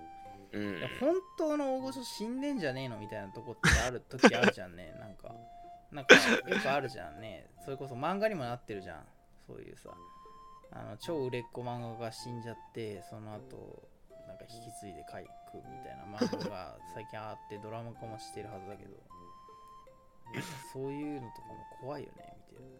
[0.52, 0.80] うん。
[1.00, 5.34] 本当の大御所死んでんじゃねえのみたいなとこってある時あるじゃんねなんか
[5.92, 6.20] なんかよ
[6.60, 7.50] くあるじゃんね。
[7.64, 9.06] それこそ漫画にもなってるじゃん。
[9.46, 9.90] そういうさ
[10.72, 13.88] あの超売れっ子漫画が死んじゃってその後
[14.26, 15.16] なんか引き継いで書
[15.50, 18.96] くみたいな漫画が最近あってドラマ化もしてるはずだけど。
[20.74, 22.70] そういうのとかも怖いよね見てる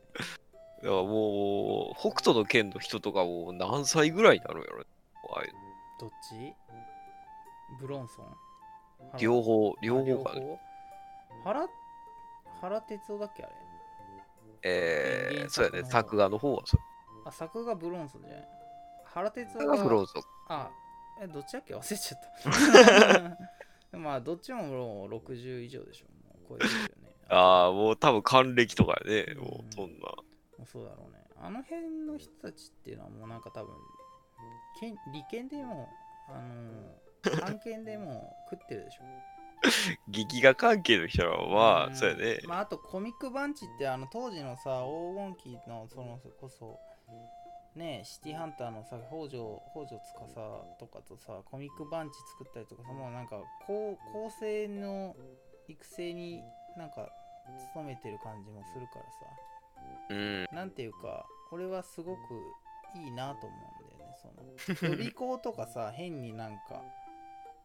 [0.53, 0.65] とね。
[0.83, 4.85] だからもう、北斗の剣の人とかも何歳ぐらいになるんやろね。
[5.35, 5.47] ああい。
[5.47, 5.51] う
[5.99, 6.55] どっち？
[7.81, 8.37] ブロンソン？
[9.19, 10.41] 両方、両あ方かね。
[10.41, 10.59] 方？
[11.45, 11.69] 原
[12.61, 13.53] 原哲夫だっけあれ？
[14.63, 16.81] えー、原そうやね、作画の方はそう。
[17.27, 18.49] あ作画ブロンソンじゃない。
[19.05, 20.13] 原哲夫作画フローズ
[20.49, 20.71] あ
[21.21, 21.75] えどっちだっけ？
[21.75, 22.19] 忘れちゃ
[23.29, 23.39] っ
[23.91, 23.97] た。
[23.99, 26.07] まあどっちももう60以上でしょ。
[26.07, 26.79] もう超えてるよ
[27.11, 27.15] ね。
[27.31, 29.25] ああ、もう多分還暦とかやね。
[29.35, 29.39] うん。
[29.45, 30.07] もうそんな。
[30.59, 31.25] もうそうだろうね。
[31.41, 33.73] あの辺の人たちっていうのはもうなんか多分
[34.81, 35.89] けん利権でも
[36.29, 39.03] あのー 案件でも食ってるでしょ
[40.09, 42.41] 劇画関係の人らはまあ、んそうやね。
[42.47, 46.79] まああとコミックバンチってあの当時のさ黄金期のそのこそ
[47.75, 50.15] ねシティハンターのさ北条北条司
[50.79, 55.15] とかとさコミックバンチ作ったりとかさもうなんか構構成の
[55.69, 56.43] 育成に
[56.77, 57.09] なんか
[57.75, 59.11] 努めてる感じもするからさ
[60.11, 60.49] うん。
[60.53, 62.19] なんていうか俺はすごく
[62.95, 64.17] いいなと思うんだよね
[64.81, 66.83] その予備校とかさ変になんか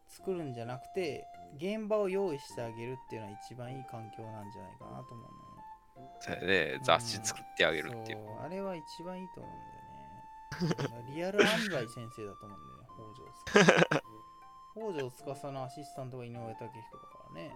[0.08, 1.26] 作るんじゃなくて
[1.56, 6.12] 現場を用意してあげるっていうのは一番いい環境なんじゃないかなと思うのね。
[6.20, 6.42] そうや
[6.78, 6.80] ね。
[6.84, 8.18] 雑誌作ってあげるっていう。
[8.26, 11.14] そうあれは一番いいと思うんだよね。
[11.16, 14.14] リアルアンバイ先生だと思うんだよね北条司
[14.74, 17.52] 北条司のアシスタントが井上武彦だからね、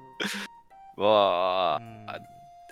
[0.97, 2.09] まあ、うん。
[2.09, 2.19] あ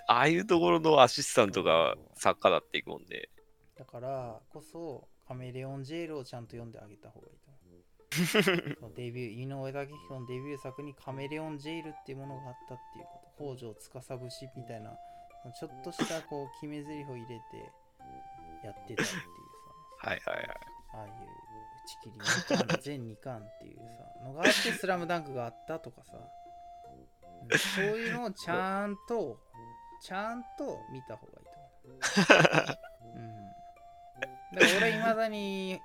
[0.08, 3.28] ああいうところのアシスタントが作家だっていくもんね。
[3.76, 7.65] だからこそカメレオンジェイルをちゃんと読んであげた方がいいと思う
[8.96, 13.90] デビュー井上武彦のデビュー作にカメレオンジェイルっていうものがあったっていうこと北条司
[14.30, 14.90] 節みたいな
[15.52, 17.36] ちょっとしたこう決め台詞を入れて
[18.64, 19.16] やってたっていうさ
[19.98, 20.46] はいはいはい。
[20.94, 26.26] ああいう打ち切り2巻全2巻っていうさのがあって「スラムダンクがあったとかさ、うん
[27.58, 29.38] そういうのをちゃんと
[30.02, 32.76] ちゃんと見た方がいいと思う。
[33.14, 33.46] うん、
[34.58, 35.80] だから俺いまだに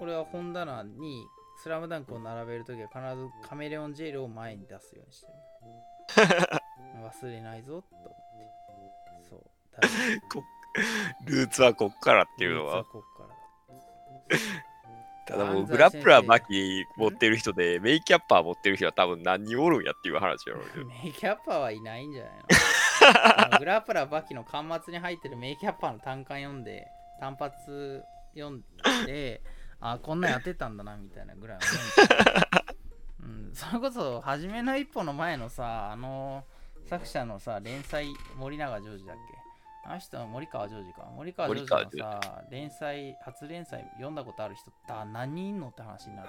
[0.00, 1.26] 俺は本棚に
[1.64, 6.60] 「スラムダンクを並べるときは必ずカメレオンジェイルを前に出すようにしてる。
[7.24, 8.14] 忘れないぞと思って。
[9.30, 9.40] そう。
[9.80, 10.20] 大事
[11.32, 12.84] ルーツはこっからっていうのルーは。
[12.84, 13.34] ツこっからだ
[15.26, 20.84] ただもうグラップラー先生バキ持ってる人でメイキャッパー持ってる人は多分何人おるんやっていう話やろうけど。
[20.84, 22.32] メイキャッパーはいないんじゃない
[23.52, 23.56] の？
[23.58, 26.86] グラップラーバキの端末に入ってるメイキャッパーの単館読んで
[27.20, 28.04] 単発
[28.34, 28.62] 読ん
[29.06, 29.40] で
[29.86, 31.62] あこんなんやってたんだなみたいなぐらいは
[33.20, 36.44] 思ううん、それこそ初めの一歩の前のさあの
[36.86, 39.16] 作者のさ連載森永ジョージだっ
[39.84, 39.90] け？
[39.90, 41.04] あの人は森川ジョージか。
[41.14, 46.28] 森川ジョージのさ連載初連載読んだことある人だ何人いんのって話になる。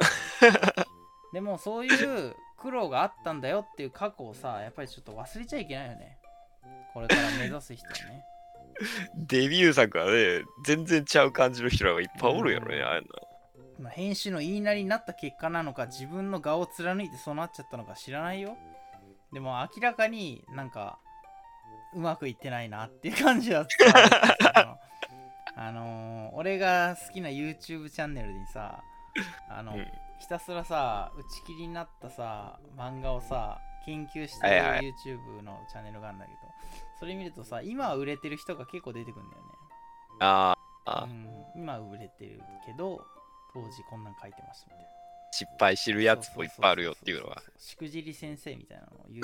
[1.31, 6.17] でもそういう苦労があったんだよっていう過去をさやっぱりちょっと忘れちゃいけないよね。
[6.93, 8.25] これから目指す人はね。
[9.15, 12.83] デビュー作はね、全然ちゃう感じの人らがいっぱいおるやろね、うん。
[12.83, 13.07] ああいうの。
[13.79, 18.57] まあ編集の言いなりになった結果なのか自分の顔を貫いてそうなっちゃったのか知らないよ。
[19.33, 20.99] でも明らかになんか
[21.93, 23.67] うまくいってないなっていう感じは
[25.55, 28.83] あのー俺が好きな YouTube チャンネルにさ
[29.49, 29.87] あの、うん。
[30.19, 34.55] ひたすらさ打ち切りになったさ漫画をさ研究してる
[35.05, 36.37] YouTube のチャンネルがあるんだけど、
[36.99, 39.49] それ見るとさ今は売れてる人が結構出てくるんだよね。
[40.21, 43.05] ああ、うん、今売れてるけど
[43.55, 44.89] 当時こんなん書いてましたみたいな。
[45.31, 47.41] 失敗してるやつもいっぱいあるよっていうのは。
[47.57, 49.23] しくじり先生みたいなのを YouTube,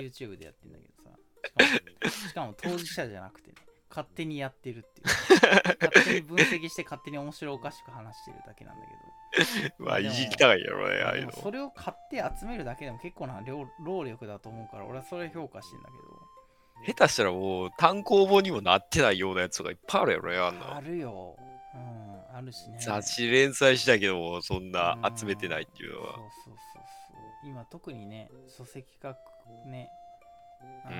[0.00, 2.10] YouTube でやってんだけどさ。
[2.28, 3.56] しかもしかも当事者じゃなくてね。
[3.90, 5.06] 勝手にやってるっていう。
[5.06, 8.92] 勝手に分析して勝手に面白おかしく話してるだけなんだけ
[9.78, 11.32] まあ、いじりたいやろね、ああいうの。
[11.32, 15.88] それを買って集めるだけでも結構な労労力だと思うから俺はそれ評価してんだ
[16.86, 20.80] け下手したらもう単行本にもなってないようなやつがいっぱいあるやろね、あ。
[20.80, 21.36] るよ
[21.74, 22.78] うんあるしね。
[22.80, 26.14] 雑誌連載したけども、そんな集めてないっていうのは。
[26.14, 27.48] そうそうそうそう。
[27.48, 29.16] 今特にね書籍化
[29.66, 29.88] ね
[30.84, 30.96] あの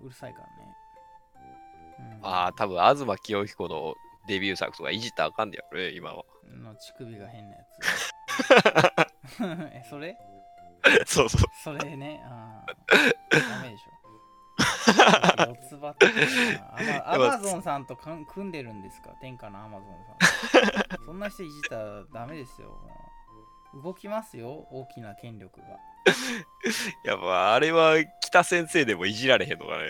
[0.00, 0.52] ーうるさいからね、
[2.20, 3.94] うん、ああ、多分東清彦の
[4.28, 6.24] デビュー作とかいじったらあかんねやろね、今は。
[6.48, 9.42] の乳首が変なやつ。
[9.72, 10.16] えそれ？
[11.06, 11.42] そうそう。
[11.62, 13.50] それねあー。
[13.50, 14.01] ダメでしょ
[15.48, 16.06] 四つ葉って
[17.10, 19.10] アマアマゾンさんとかん組んでるんですか？
[19.20, 19.88] 天下のアマゾン
[20.60, 21.04] さん。
[21.06, 22.68] そんな人いじったらダメですよ。
[22.68, 25.66] もう動きますよ大きな権力が。
[27.04, 29.84] やっぱあれは北先生でもいじられへんのかね。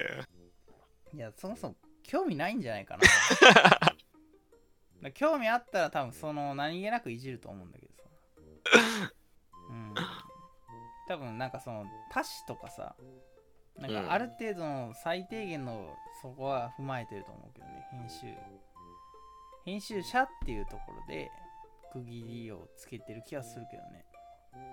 [1.15, 3.03] いやそもそも興味ないんじゃないかな。
[5.03, 9.13] だ 興味あったら多分その何気なくいじると思うんだけどさ。
[9.69, 9.95] うん。
[11.09, 12.95] 多分なんかその他詞とかさ
[13.79, 14.07] なんうん。
[14.07, 18.27] かある程度の最低限のそこは踏まえてると思うけどね編集。
[19.65, 21.31] 編集者っていうところで
[21.93, 24.05] 区切りをつけてる気はするけどね。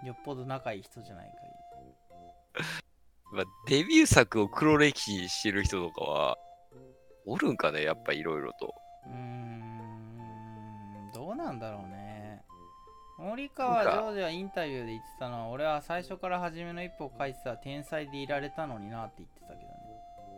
[0.04, 2.66] よっぽど仲いい人じゃない限
[3.32, 6.38] まあ、デビュー作を黒歴史にしてる人とかは、
[7.26, 8.74] おるんかね、やっぱいろいろと。
[9.06, 11.99] りうーんどうなんだろうね
[13.20, 19.68] 森川ジョージはインタビューで言ってたのは俺は最初から初めの一歩を書いてたら天才でいられたのになって言ってたけどね。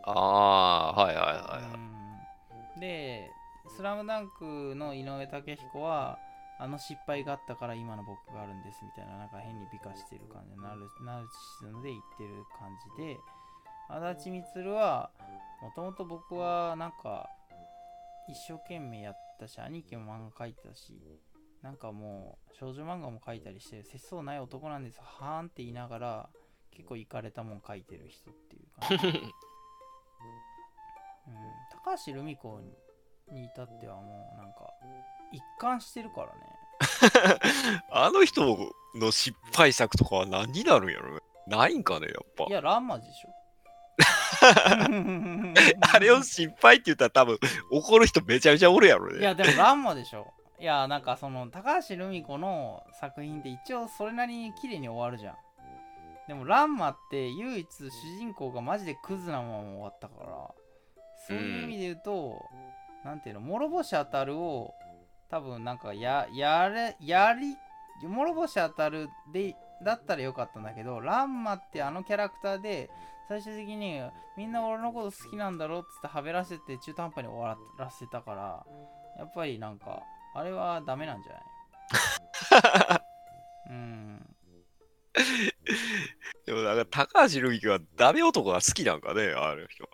[0.04, 1.74] ああ、はいはいはいはい。
[1.74, 3.30] うんで
[3.76, 6.18] 「スラムダンクの井上武彦は
[6.58, 13.18] あの失敗があったから今の僕があるんですみたいななんか変に美化してる感じナルナルシシズムで言ってる感じで。
[13.88, 15.10] 足立満は
[15.60, 17.28] もともと僕はなんか
[18.28, 20.94] 一生懸命やったし兄貴も漫画描いてたし
[21.62, 26.28] なんかもう少女漫画も描いたりして節操ない男なんですはーんって言いながら
[26.70, 29.18] 結構イかれたもん描いてる人っていう感じ
[31.24, 31.34] うん、
[31.84, 32.60] 高橋留美子
[33.30, 34.68] に至ってはもうなんか
[35.32, 36.32] 一貫してるからね。
[37.90, 41.20] あの人の失敗作とかは何になるんやろね。
[41.46, 42.44] ないんかね、やっぱ。
[42.44, 42.50] い。
[42.50, 43.28] やランマでしょ。
[45.92, 47.38] あれを失敗って言ったら多分
[47.70, 49.20] 怒る人めちゃめちゃおるやろね。
[49.20, 50.32] いやでもランマでしょ
[50.62, 55.36] いやなんかその高橋留美子の作品って一応それなりに綺麗に終わるじゃん。
[56.28, 60.54] でもランマって唯一主人公がマジでクズなまま終わったから。
[61.26, 62.36] そういう意味で言うと、
[63.04, 64.72] なんていうの諸星当たるを
[65.28, 67.56] 多分なんかややれやり
[68.02, 72.88] 諸星当たるでだったらよかったんだけどランマってあのキャラクターで
[73.28, 74.00] 最終的に
[74.36, 78.66] みんな俺のこと好きなんだろっつってはべらせて中途半端に終わらせたから
[79.18, 80.02] やっぱりなんか
[80.34, 81.38] あれはダメなんじゃな
[82.98, 83.02] い？
[83.70, 84.36] うん。
[86.46, 89.90] でもなんか高橋留美子はダメ男が好きなんかね、あの人は。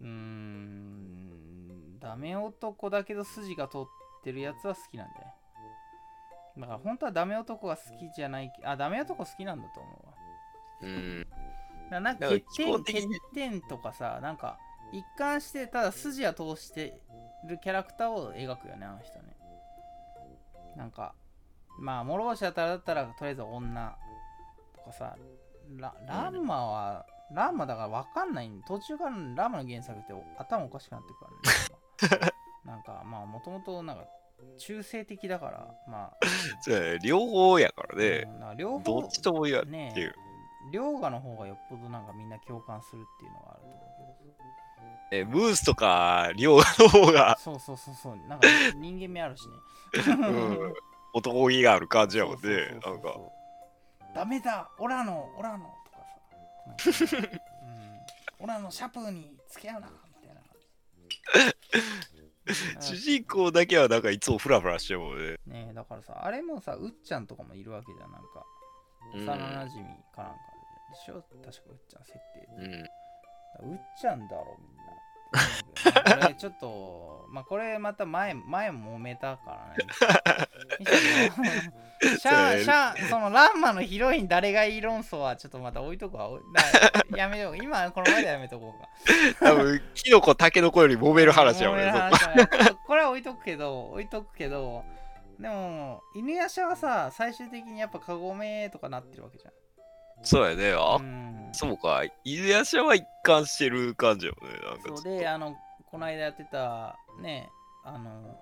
[0.00, 1.98] うーん。
[1.98, 3.80] ダメ男だけど筋が通っ
[4.24, 6.60] てるやつは好きなんじゃない？
[6.60, 10.14] だから本当はダメ男が好きじゃないあダメ男好きなんだと思うわ。
[10.82, 11.26] うん。
[11.90, 13.02] なんか欠点欠
[13.34, 14.58] 点とかさなんか
[14.92, 17.00] 一貫してただ筋は通して
[17.48, 19.36] るキャラクターを描くよねあの人ね
[20.76, 21.14] なんか
[21.78, 23.96] まあ諸星当たりだったらとりあえず女
[24.76, 25.16] とかさ
[25.78, 28.48] ラランマは、ランマだから分かんない。
[28.48, 31.28] ん途中からランマの原作って頭おかしくなってくか
[32.10, 32.32] らね。
[32.64, 34.04] なんかまあもともとなんか
[34.58, 36.12] 中性的だからま
[36.60, 36.98] そうやね。
[37.02, 38.28] 両方やからあ、ね。
[38.50, 40.14] うん両方どっちとも嫌ってねいう。
[40.72, 43.89] 涼河の方がよっぽどなんかみんな共感するっていうのがあると思う
[45.12, 47.34] えムースとか、リョウの方けが。
[47.34, 48.16] どそうそうそうそう。
[48.28, 48.46] なんか
[48.76, 49.56] 人間味あるしね。
[50.14, 50.74] ん。
[51.12, 52.78] 男気がある感じやもんね。
[52.84, 53.16] なんか。
[54.14, 57.06] ダメだオラのオラのとかさ。
[57.16, 57.22] か、
[58.38, 60.40] うん、オラのシャプーに付き合うなみたいな
[62.80, 65.38] 主人公だけはなんかいつもフラフラしてるもんね。
[65.46, 68.12] ねえだからさあれもさうっちゃんとかもいるわけじゃん。
[68.12, 68.44] なんか
[69.14, 70.38] うん幼なじみかなんか
[70.92, 71.14] でしょ？
[71.22, 72.78] 確かうっちゃん設定で。
[72.78, 72.88] うん。
[73.62, 74.80] うっちゃんだろみんな。
[76.22, 79.86] これちょっと、まあこれまた前、前も揉めたからね。
[82.00, 86.30] シャー、シャー、そのランマのヒロイン誰がいい論争はちょっとまた置いとくわ。
[87.14, 87.56] やめよう。
[87.56, 88.88] 今この前でやめとこうか。
[89.52, 91.92] 多分、キノコ、タケノコより揉める話やもんね。
[92.86, 94.84] これは置いとくけど、置いとくけど、
[95.38, 99.52] でも、犬夜叉はさ、最終的にやっぱカゴメとかなってるわけじゃん。
[100.22, 100.72] そうやね。
[100.72, 102.02] あ、うんそうか。
[102.24, 104.48] 犬夜叉は一貫してる感じよね。
[104.86, 105.56] なんそうであの
[105.90, 107.50] この間やってたね
[107.84, 108.38] あの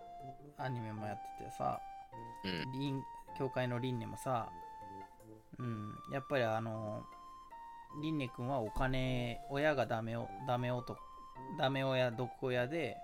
[0.59, 1.81] アニメもやっててさ
[2.45, 3.03] うん。
[3.39, 4.51] 教会のリンネもさ
[5.59, 7.05] うんやっぱりあの
[8.03, 10.99] リンネ君はお金親がダメをダメ男
[11.59, 12.97] ダメ親毒親で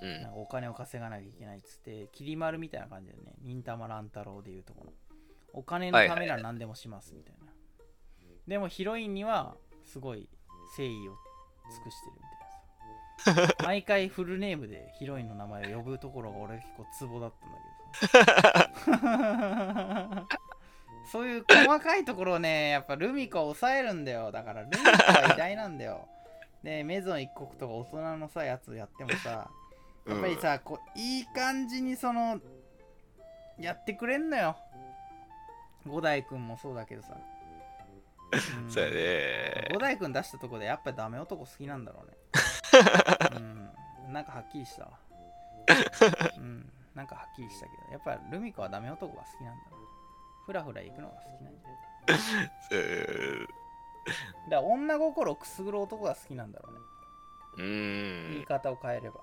[0.00, 4.92] うんなんかお金を稼がなきゃいけないっつってきり丸みたいな感じでね忍たま乱太郎でいうとこの
[5.52, 7.51] お金のためなら何でもしますみたいな、
[8.46, 10.28] でもヒロインにはすごい
[10.76, 11.12] 誠意を
[11.70, 13.64] 尽くしてるみたいなさ。
[13.64, 17.58] 毎回フルネームでヒロインの名前を呼ぶところが俺結構ツボだったんだ
[18.00, 20.38] けどさ。
[21.10, 24.32] そういう細かいところをねやっぱルミ子は抑えるんだよ。
[24.32, 26.08] だからルミ子は偉大なんだよ。
[26.62, 29.50] でメゾン一国とか大人のさやつやってもさ
[30.08, 32.40] やっぱりさ、こういい感じにその
[33.60, 34.56] やってくれんのよ。
[35.86, 37.20] 五代くんもそうだけどさ、うん、
[38.68, 39.68] そうやね。
[39.72, 42.16] 五代くん出したとこでやっぱりダメ男好きなんだろうね
[44.06, 44.98] うん、なんかはっきりしたわ。
[46.38, 49.80] うん、なんかはっきりしたけど、やっぱルミ子はダメ男が好きなんだろう。
[50.46, 51.74] ふらふら行くのが好きなんじゃな
[52.16, 52.20] い？
[52.72, 53.46] えー
[54.50, 56.80] だから女心をくすぐる男が好きなんだろうね。
[57.58, 59.20] うーん言い方を変えれば。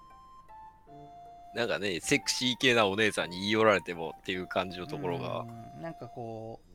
[1.55, 6.68] なんかね、セクシー系なお姉さんに言い寄られてもっていう感じのところが、うんなんかこう、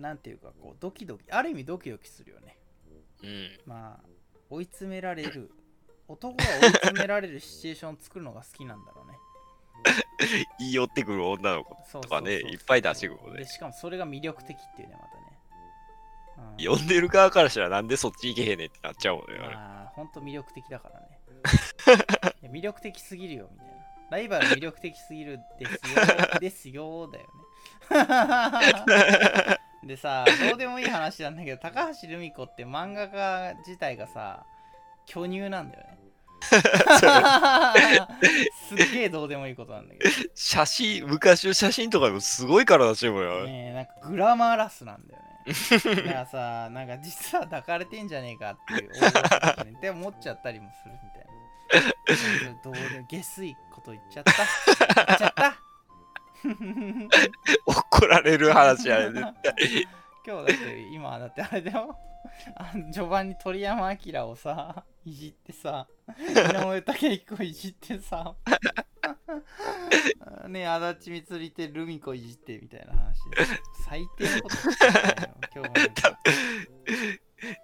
[0.00, 2.58] なんていうか、こう、ドキドキ、ある意味ドキドキするよね。
[3.22, 4.08] うん、まあ、
[4.48, 5.50] 追い詰められる、
[6.08, 9.18] 男が追い詰められるシチュエーションを作るのが好きなんだろうね。
[10.58, 13.38] 言い寄ってくる女の子とかね、いっぱい出してくるもんね。
[13.38, 15.20] でしかもそれが魅力的っていうね、またね。
[16.38, 19.38] うん呼んでる側からしたらなんでそっち行けへんねんってなっちゃうもんね。
[19.54, 21.20] ああ、ほんと魅力的だからね。
[22.48, 23.72] 魅力的すぎるよ、みたいな。
[24.10, 27.30] ライバル魅力的すぎるですよ、ですよ、だよね。
[29.84, 34.44] でさ、どうでもいい話なんだけど、高橋留美子って漫画家自体がさ、
[35.06, 35.98] 巨乳なんだよね。
[38.68, 40.10] すっげえどうでもいいことなんだけど。
[40.34, 43.44] 写真、昔の写真とかでもすごい体してるもんよ。
[43.44, 45.30] ねえなんかグラマラスなんだよね。
[45.96, 51.24] だからさ、なんか実は抱かれてんじゃねえかっていう思いね、でも思っちゃったりもするみたい
[52.46, 52.62] な。
[52.62, 54.32] どうでも下水こと言っちゃった。
[55.06, 55.69] 言っちゃった。
[57.66, 59.20] 怒られる話やね。
[59.20, 59.86] 絶対
[60.26, 61.98] 今日だって今だってあれだよ。
[62.56, 65.86] あの序盤に鳥山明をさ、いじってさ、
[66.18, 68.34] 井上武彦いじってさ、
[70.48, 73.38] ねえ、足立みつりてルミ子いじってみたいな話で。
[73.86, 74.56] 最低なこと。
[75.54, 75.74] 今日も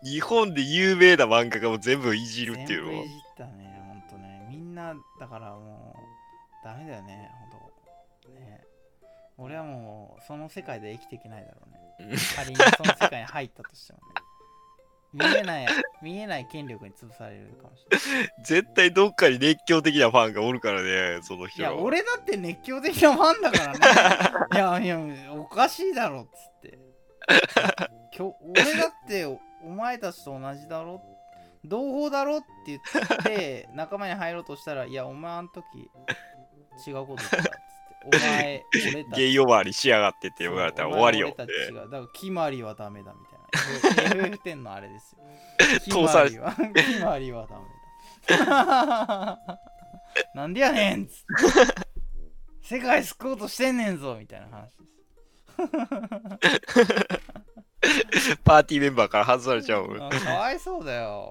[0.03, 4.47] 日本で有名な漫画家も全部いじるっていうのは全部いじったね、ほんとね。
[4.49, 5.95] みんな、だからも
[6.63, 7.03] う、ダメだよ。
[7.03, 7.31] ね
[9.39, 11.71] 俺はもう、その世界で生きていけないだろう
[12.09, 12.17] ね。
[12.37, 14.05] 仮にその世界に入ったとしてもね。
[15.13, 15.67] 見えない、
[16.03, 18.29] 見えない権力に潰されるかもしれない。
[18.45, 21.75] 絶対どっかに熱狂的なファンがおるからね、そのいや。
[21.75, 23.79] 俺だって熱狂的なファンだからね。
[24.53, 26.79] いや、いや、おかしいだろっつって。
[28.13, 31.03] きょ俺だってお、お前たちと同じだろ
[31.65, 35.65] 同胞だろって言って、仲間に入ろうとしたら、いや、お前あの時、
[36.87, 37.66] 違うこと言った。
[38.07, 39.17] お前、俺たち。
[39.19, 41.53] ゲイ呼ばわりしやがってって言われたら終わりよだか
[41.91, 43.39] ら、決まりはダメだみたい
[44.21, 44.29] な。
[44.29, 45.19] FF10 のあれですよ。
[45.59, 47.65] 決倒されまりは、決まりはダメ
[48.47, 49.39] だ。
[50.35, 51.27] なんでやねんっつって。
[52.63, 54.85] 世界救おうとしてんねんぞみたいな話で
[56.75, 56.97] す。
[58.45, 60.03] パーティーメンバーから外されちゃうもん。
[60.03, 61.31] あかわいそうだよ。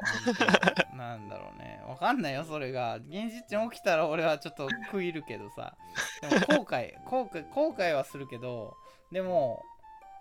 [0.96, 1.82] なんだろうね。
[1.88, 2.96] わかんないよ、それが。
[2.96, 5.76] 現実に起きたら俺はちょっと食いるけどさ。
[6.22, 8.76] でも後悔、 後悔、後悔はするけど、
[9.12, 9.64] でも、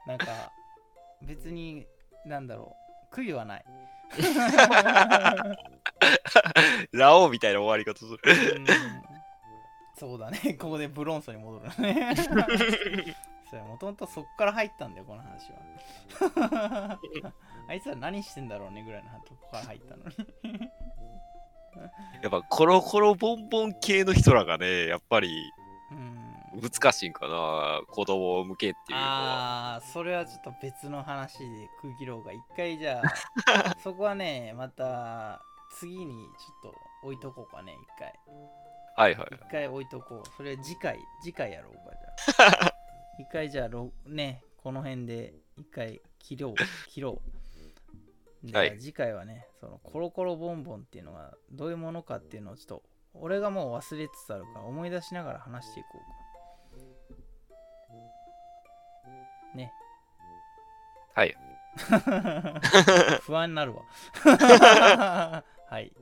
[0.06, 0.52] なんか、
[1.22, 1.86] 別に、
[2.26, 2.76] なんだろ
[3.12, 3.14] う。
[3.14, 3.64] 悔いはない。
[6.92, 8.18] ラオウみたいな終わり方する。
[8.56, 8.66] うん
[9.96, 10.54] そうだね。
[10.54, 12.16] ここでブロンソに戻るね。
[13.48, 16.98] それもともとそっから入ったんだよ、この話は。
[17.68, 20.70] あいつら何してんだろうねぐらいのとこから入ったのに。
[22.22, 25.50] やっぱコロコロボンボン系の人らがね、やっぱり
[25.90, 26.24] うん
[26.60, 27.82] 難しいんかな。
[27.88, 29.72] 子供向けっていうのは。
[29.72, 33.02] ああ、それはちょっと別の話で区切ろうが、一回じゃ
[33.46, 38.14] あ、 そこはね、また次にちょっと置いとこうかね、一回。
[38.96, 39.28] はいはい。
[39.34, 40.28] 一回置いとこう。
[40.36, 41.80] それ次回、次回やろうか、
[42.28, 42.73] じゃあ。
[43.18, 46.54] 一回じゃあろ、ね、この辺で一回切ろう、
[46.88, 47.20] 切ろ
[48.44, 48.46] う。
[48.46, 52.82] じゃあはい次回はね、そのコロコロボンボンっていうのがどういうものかっていうのをちょっと、
[53.14, 55.98] 俺がもう忘れつつあるから思い出しながら話していこう
[59.52, 59.56] か。
[59.56, 59.72] ね。
[61.14, 61.34] はい。
[63.22, 63.82] 不安になるわ。
[64.22, 65.92] はい。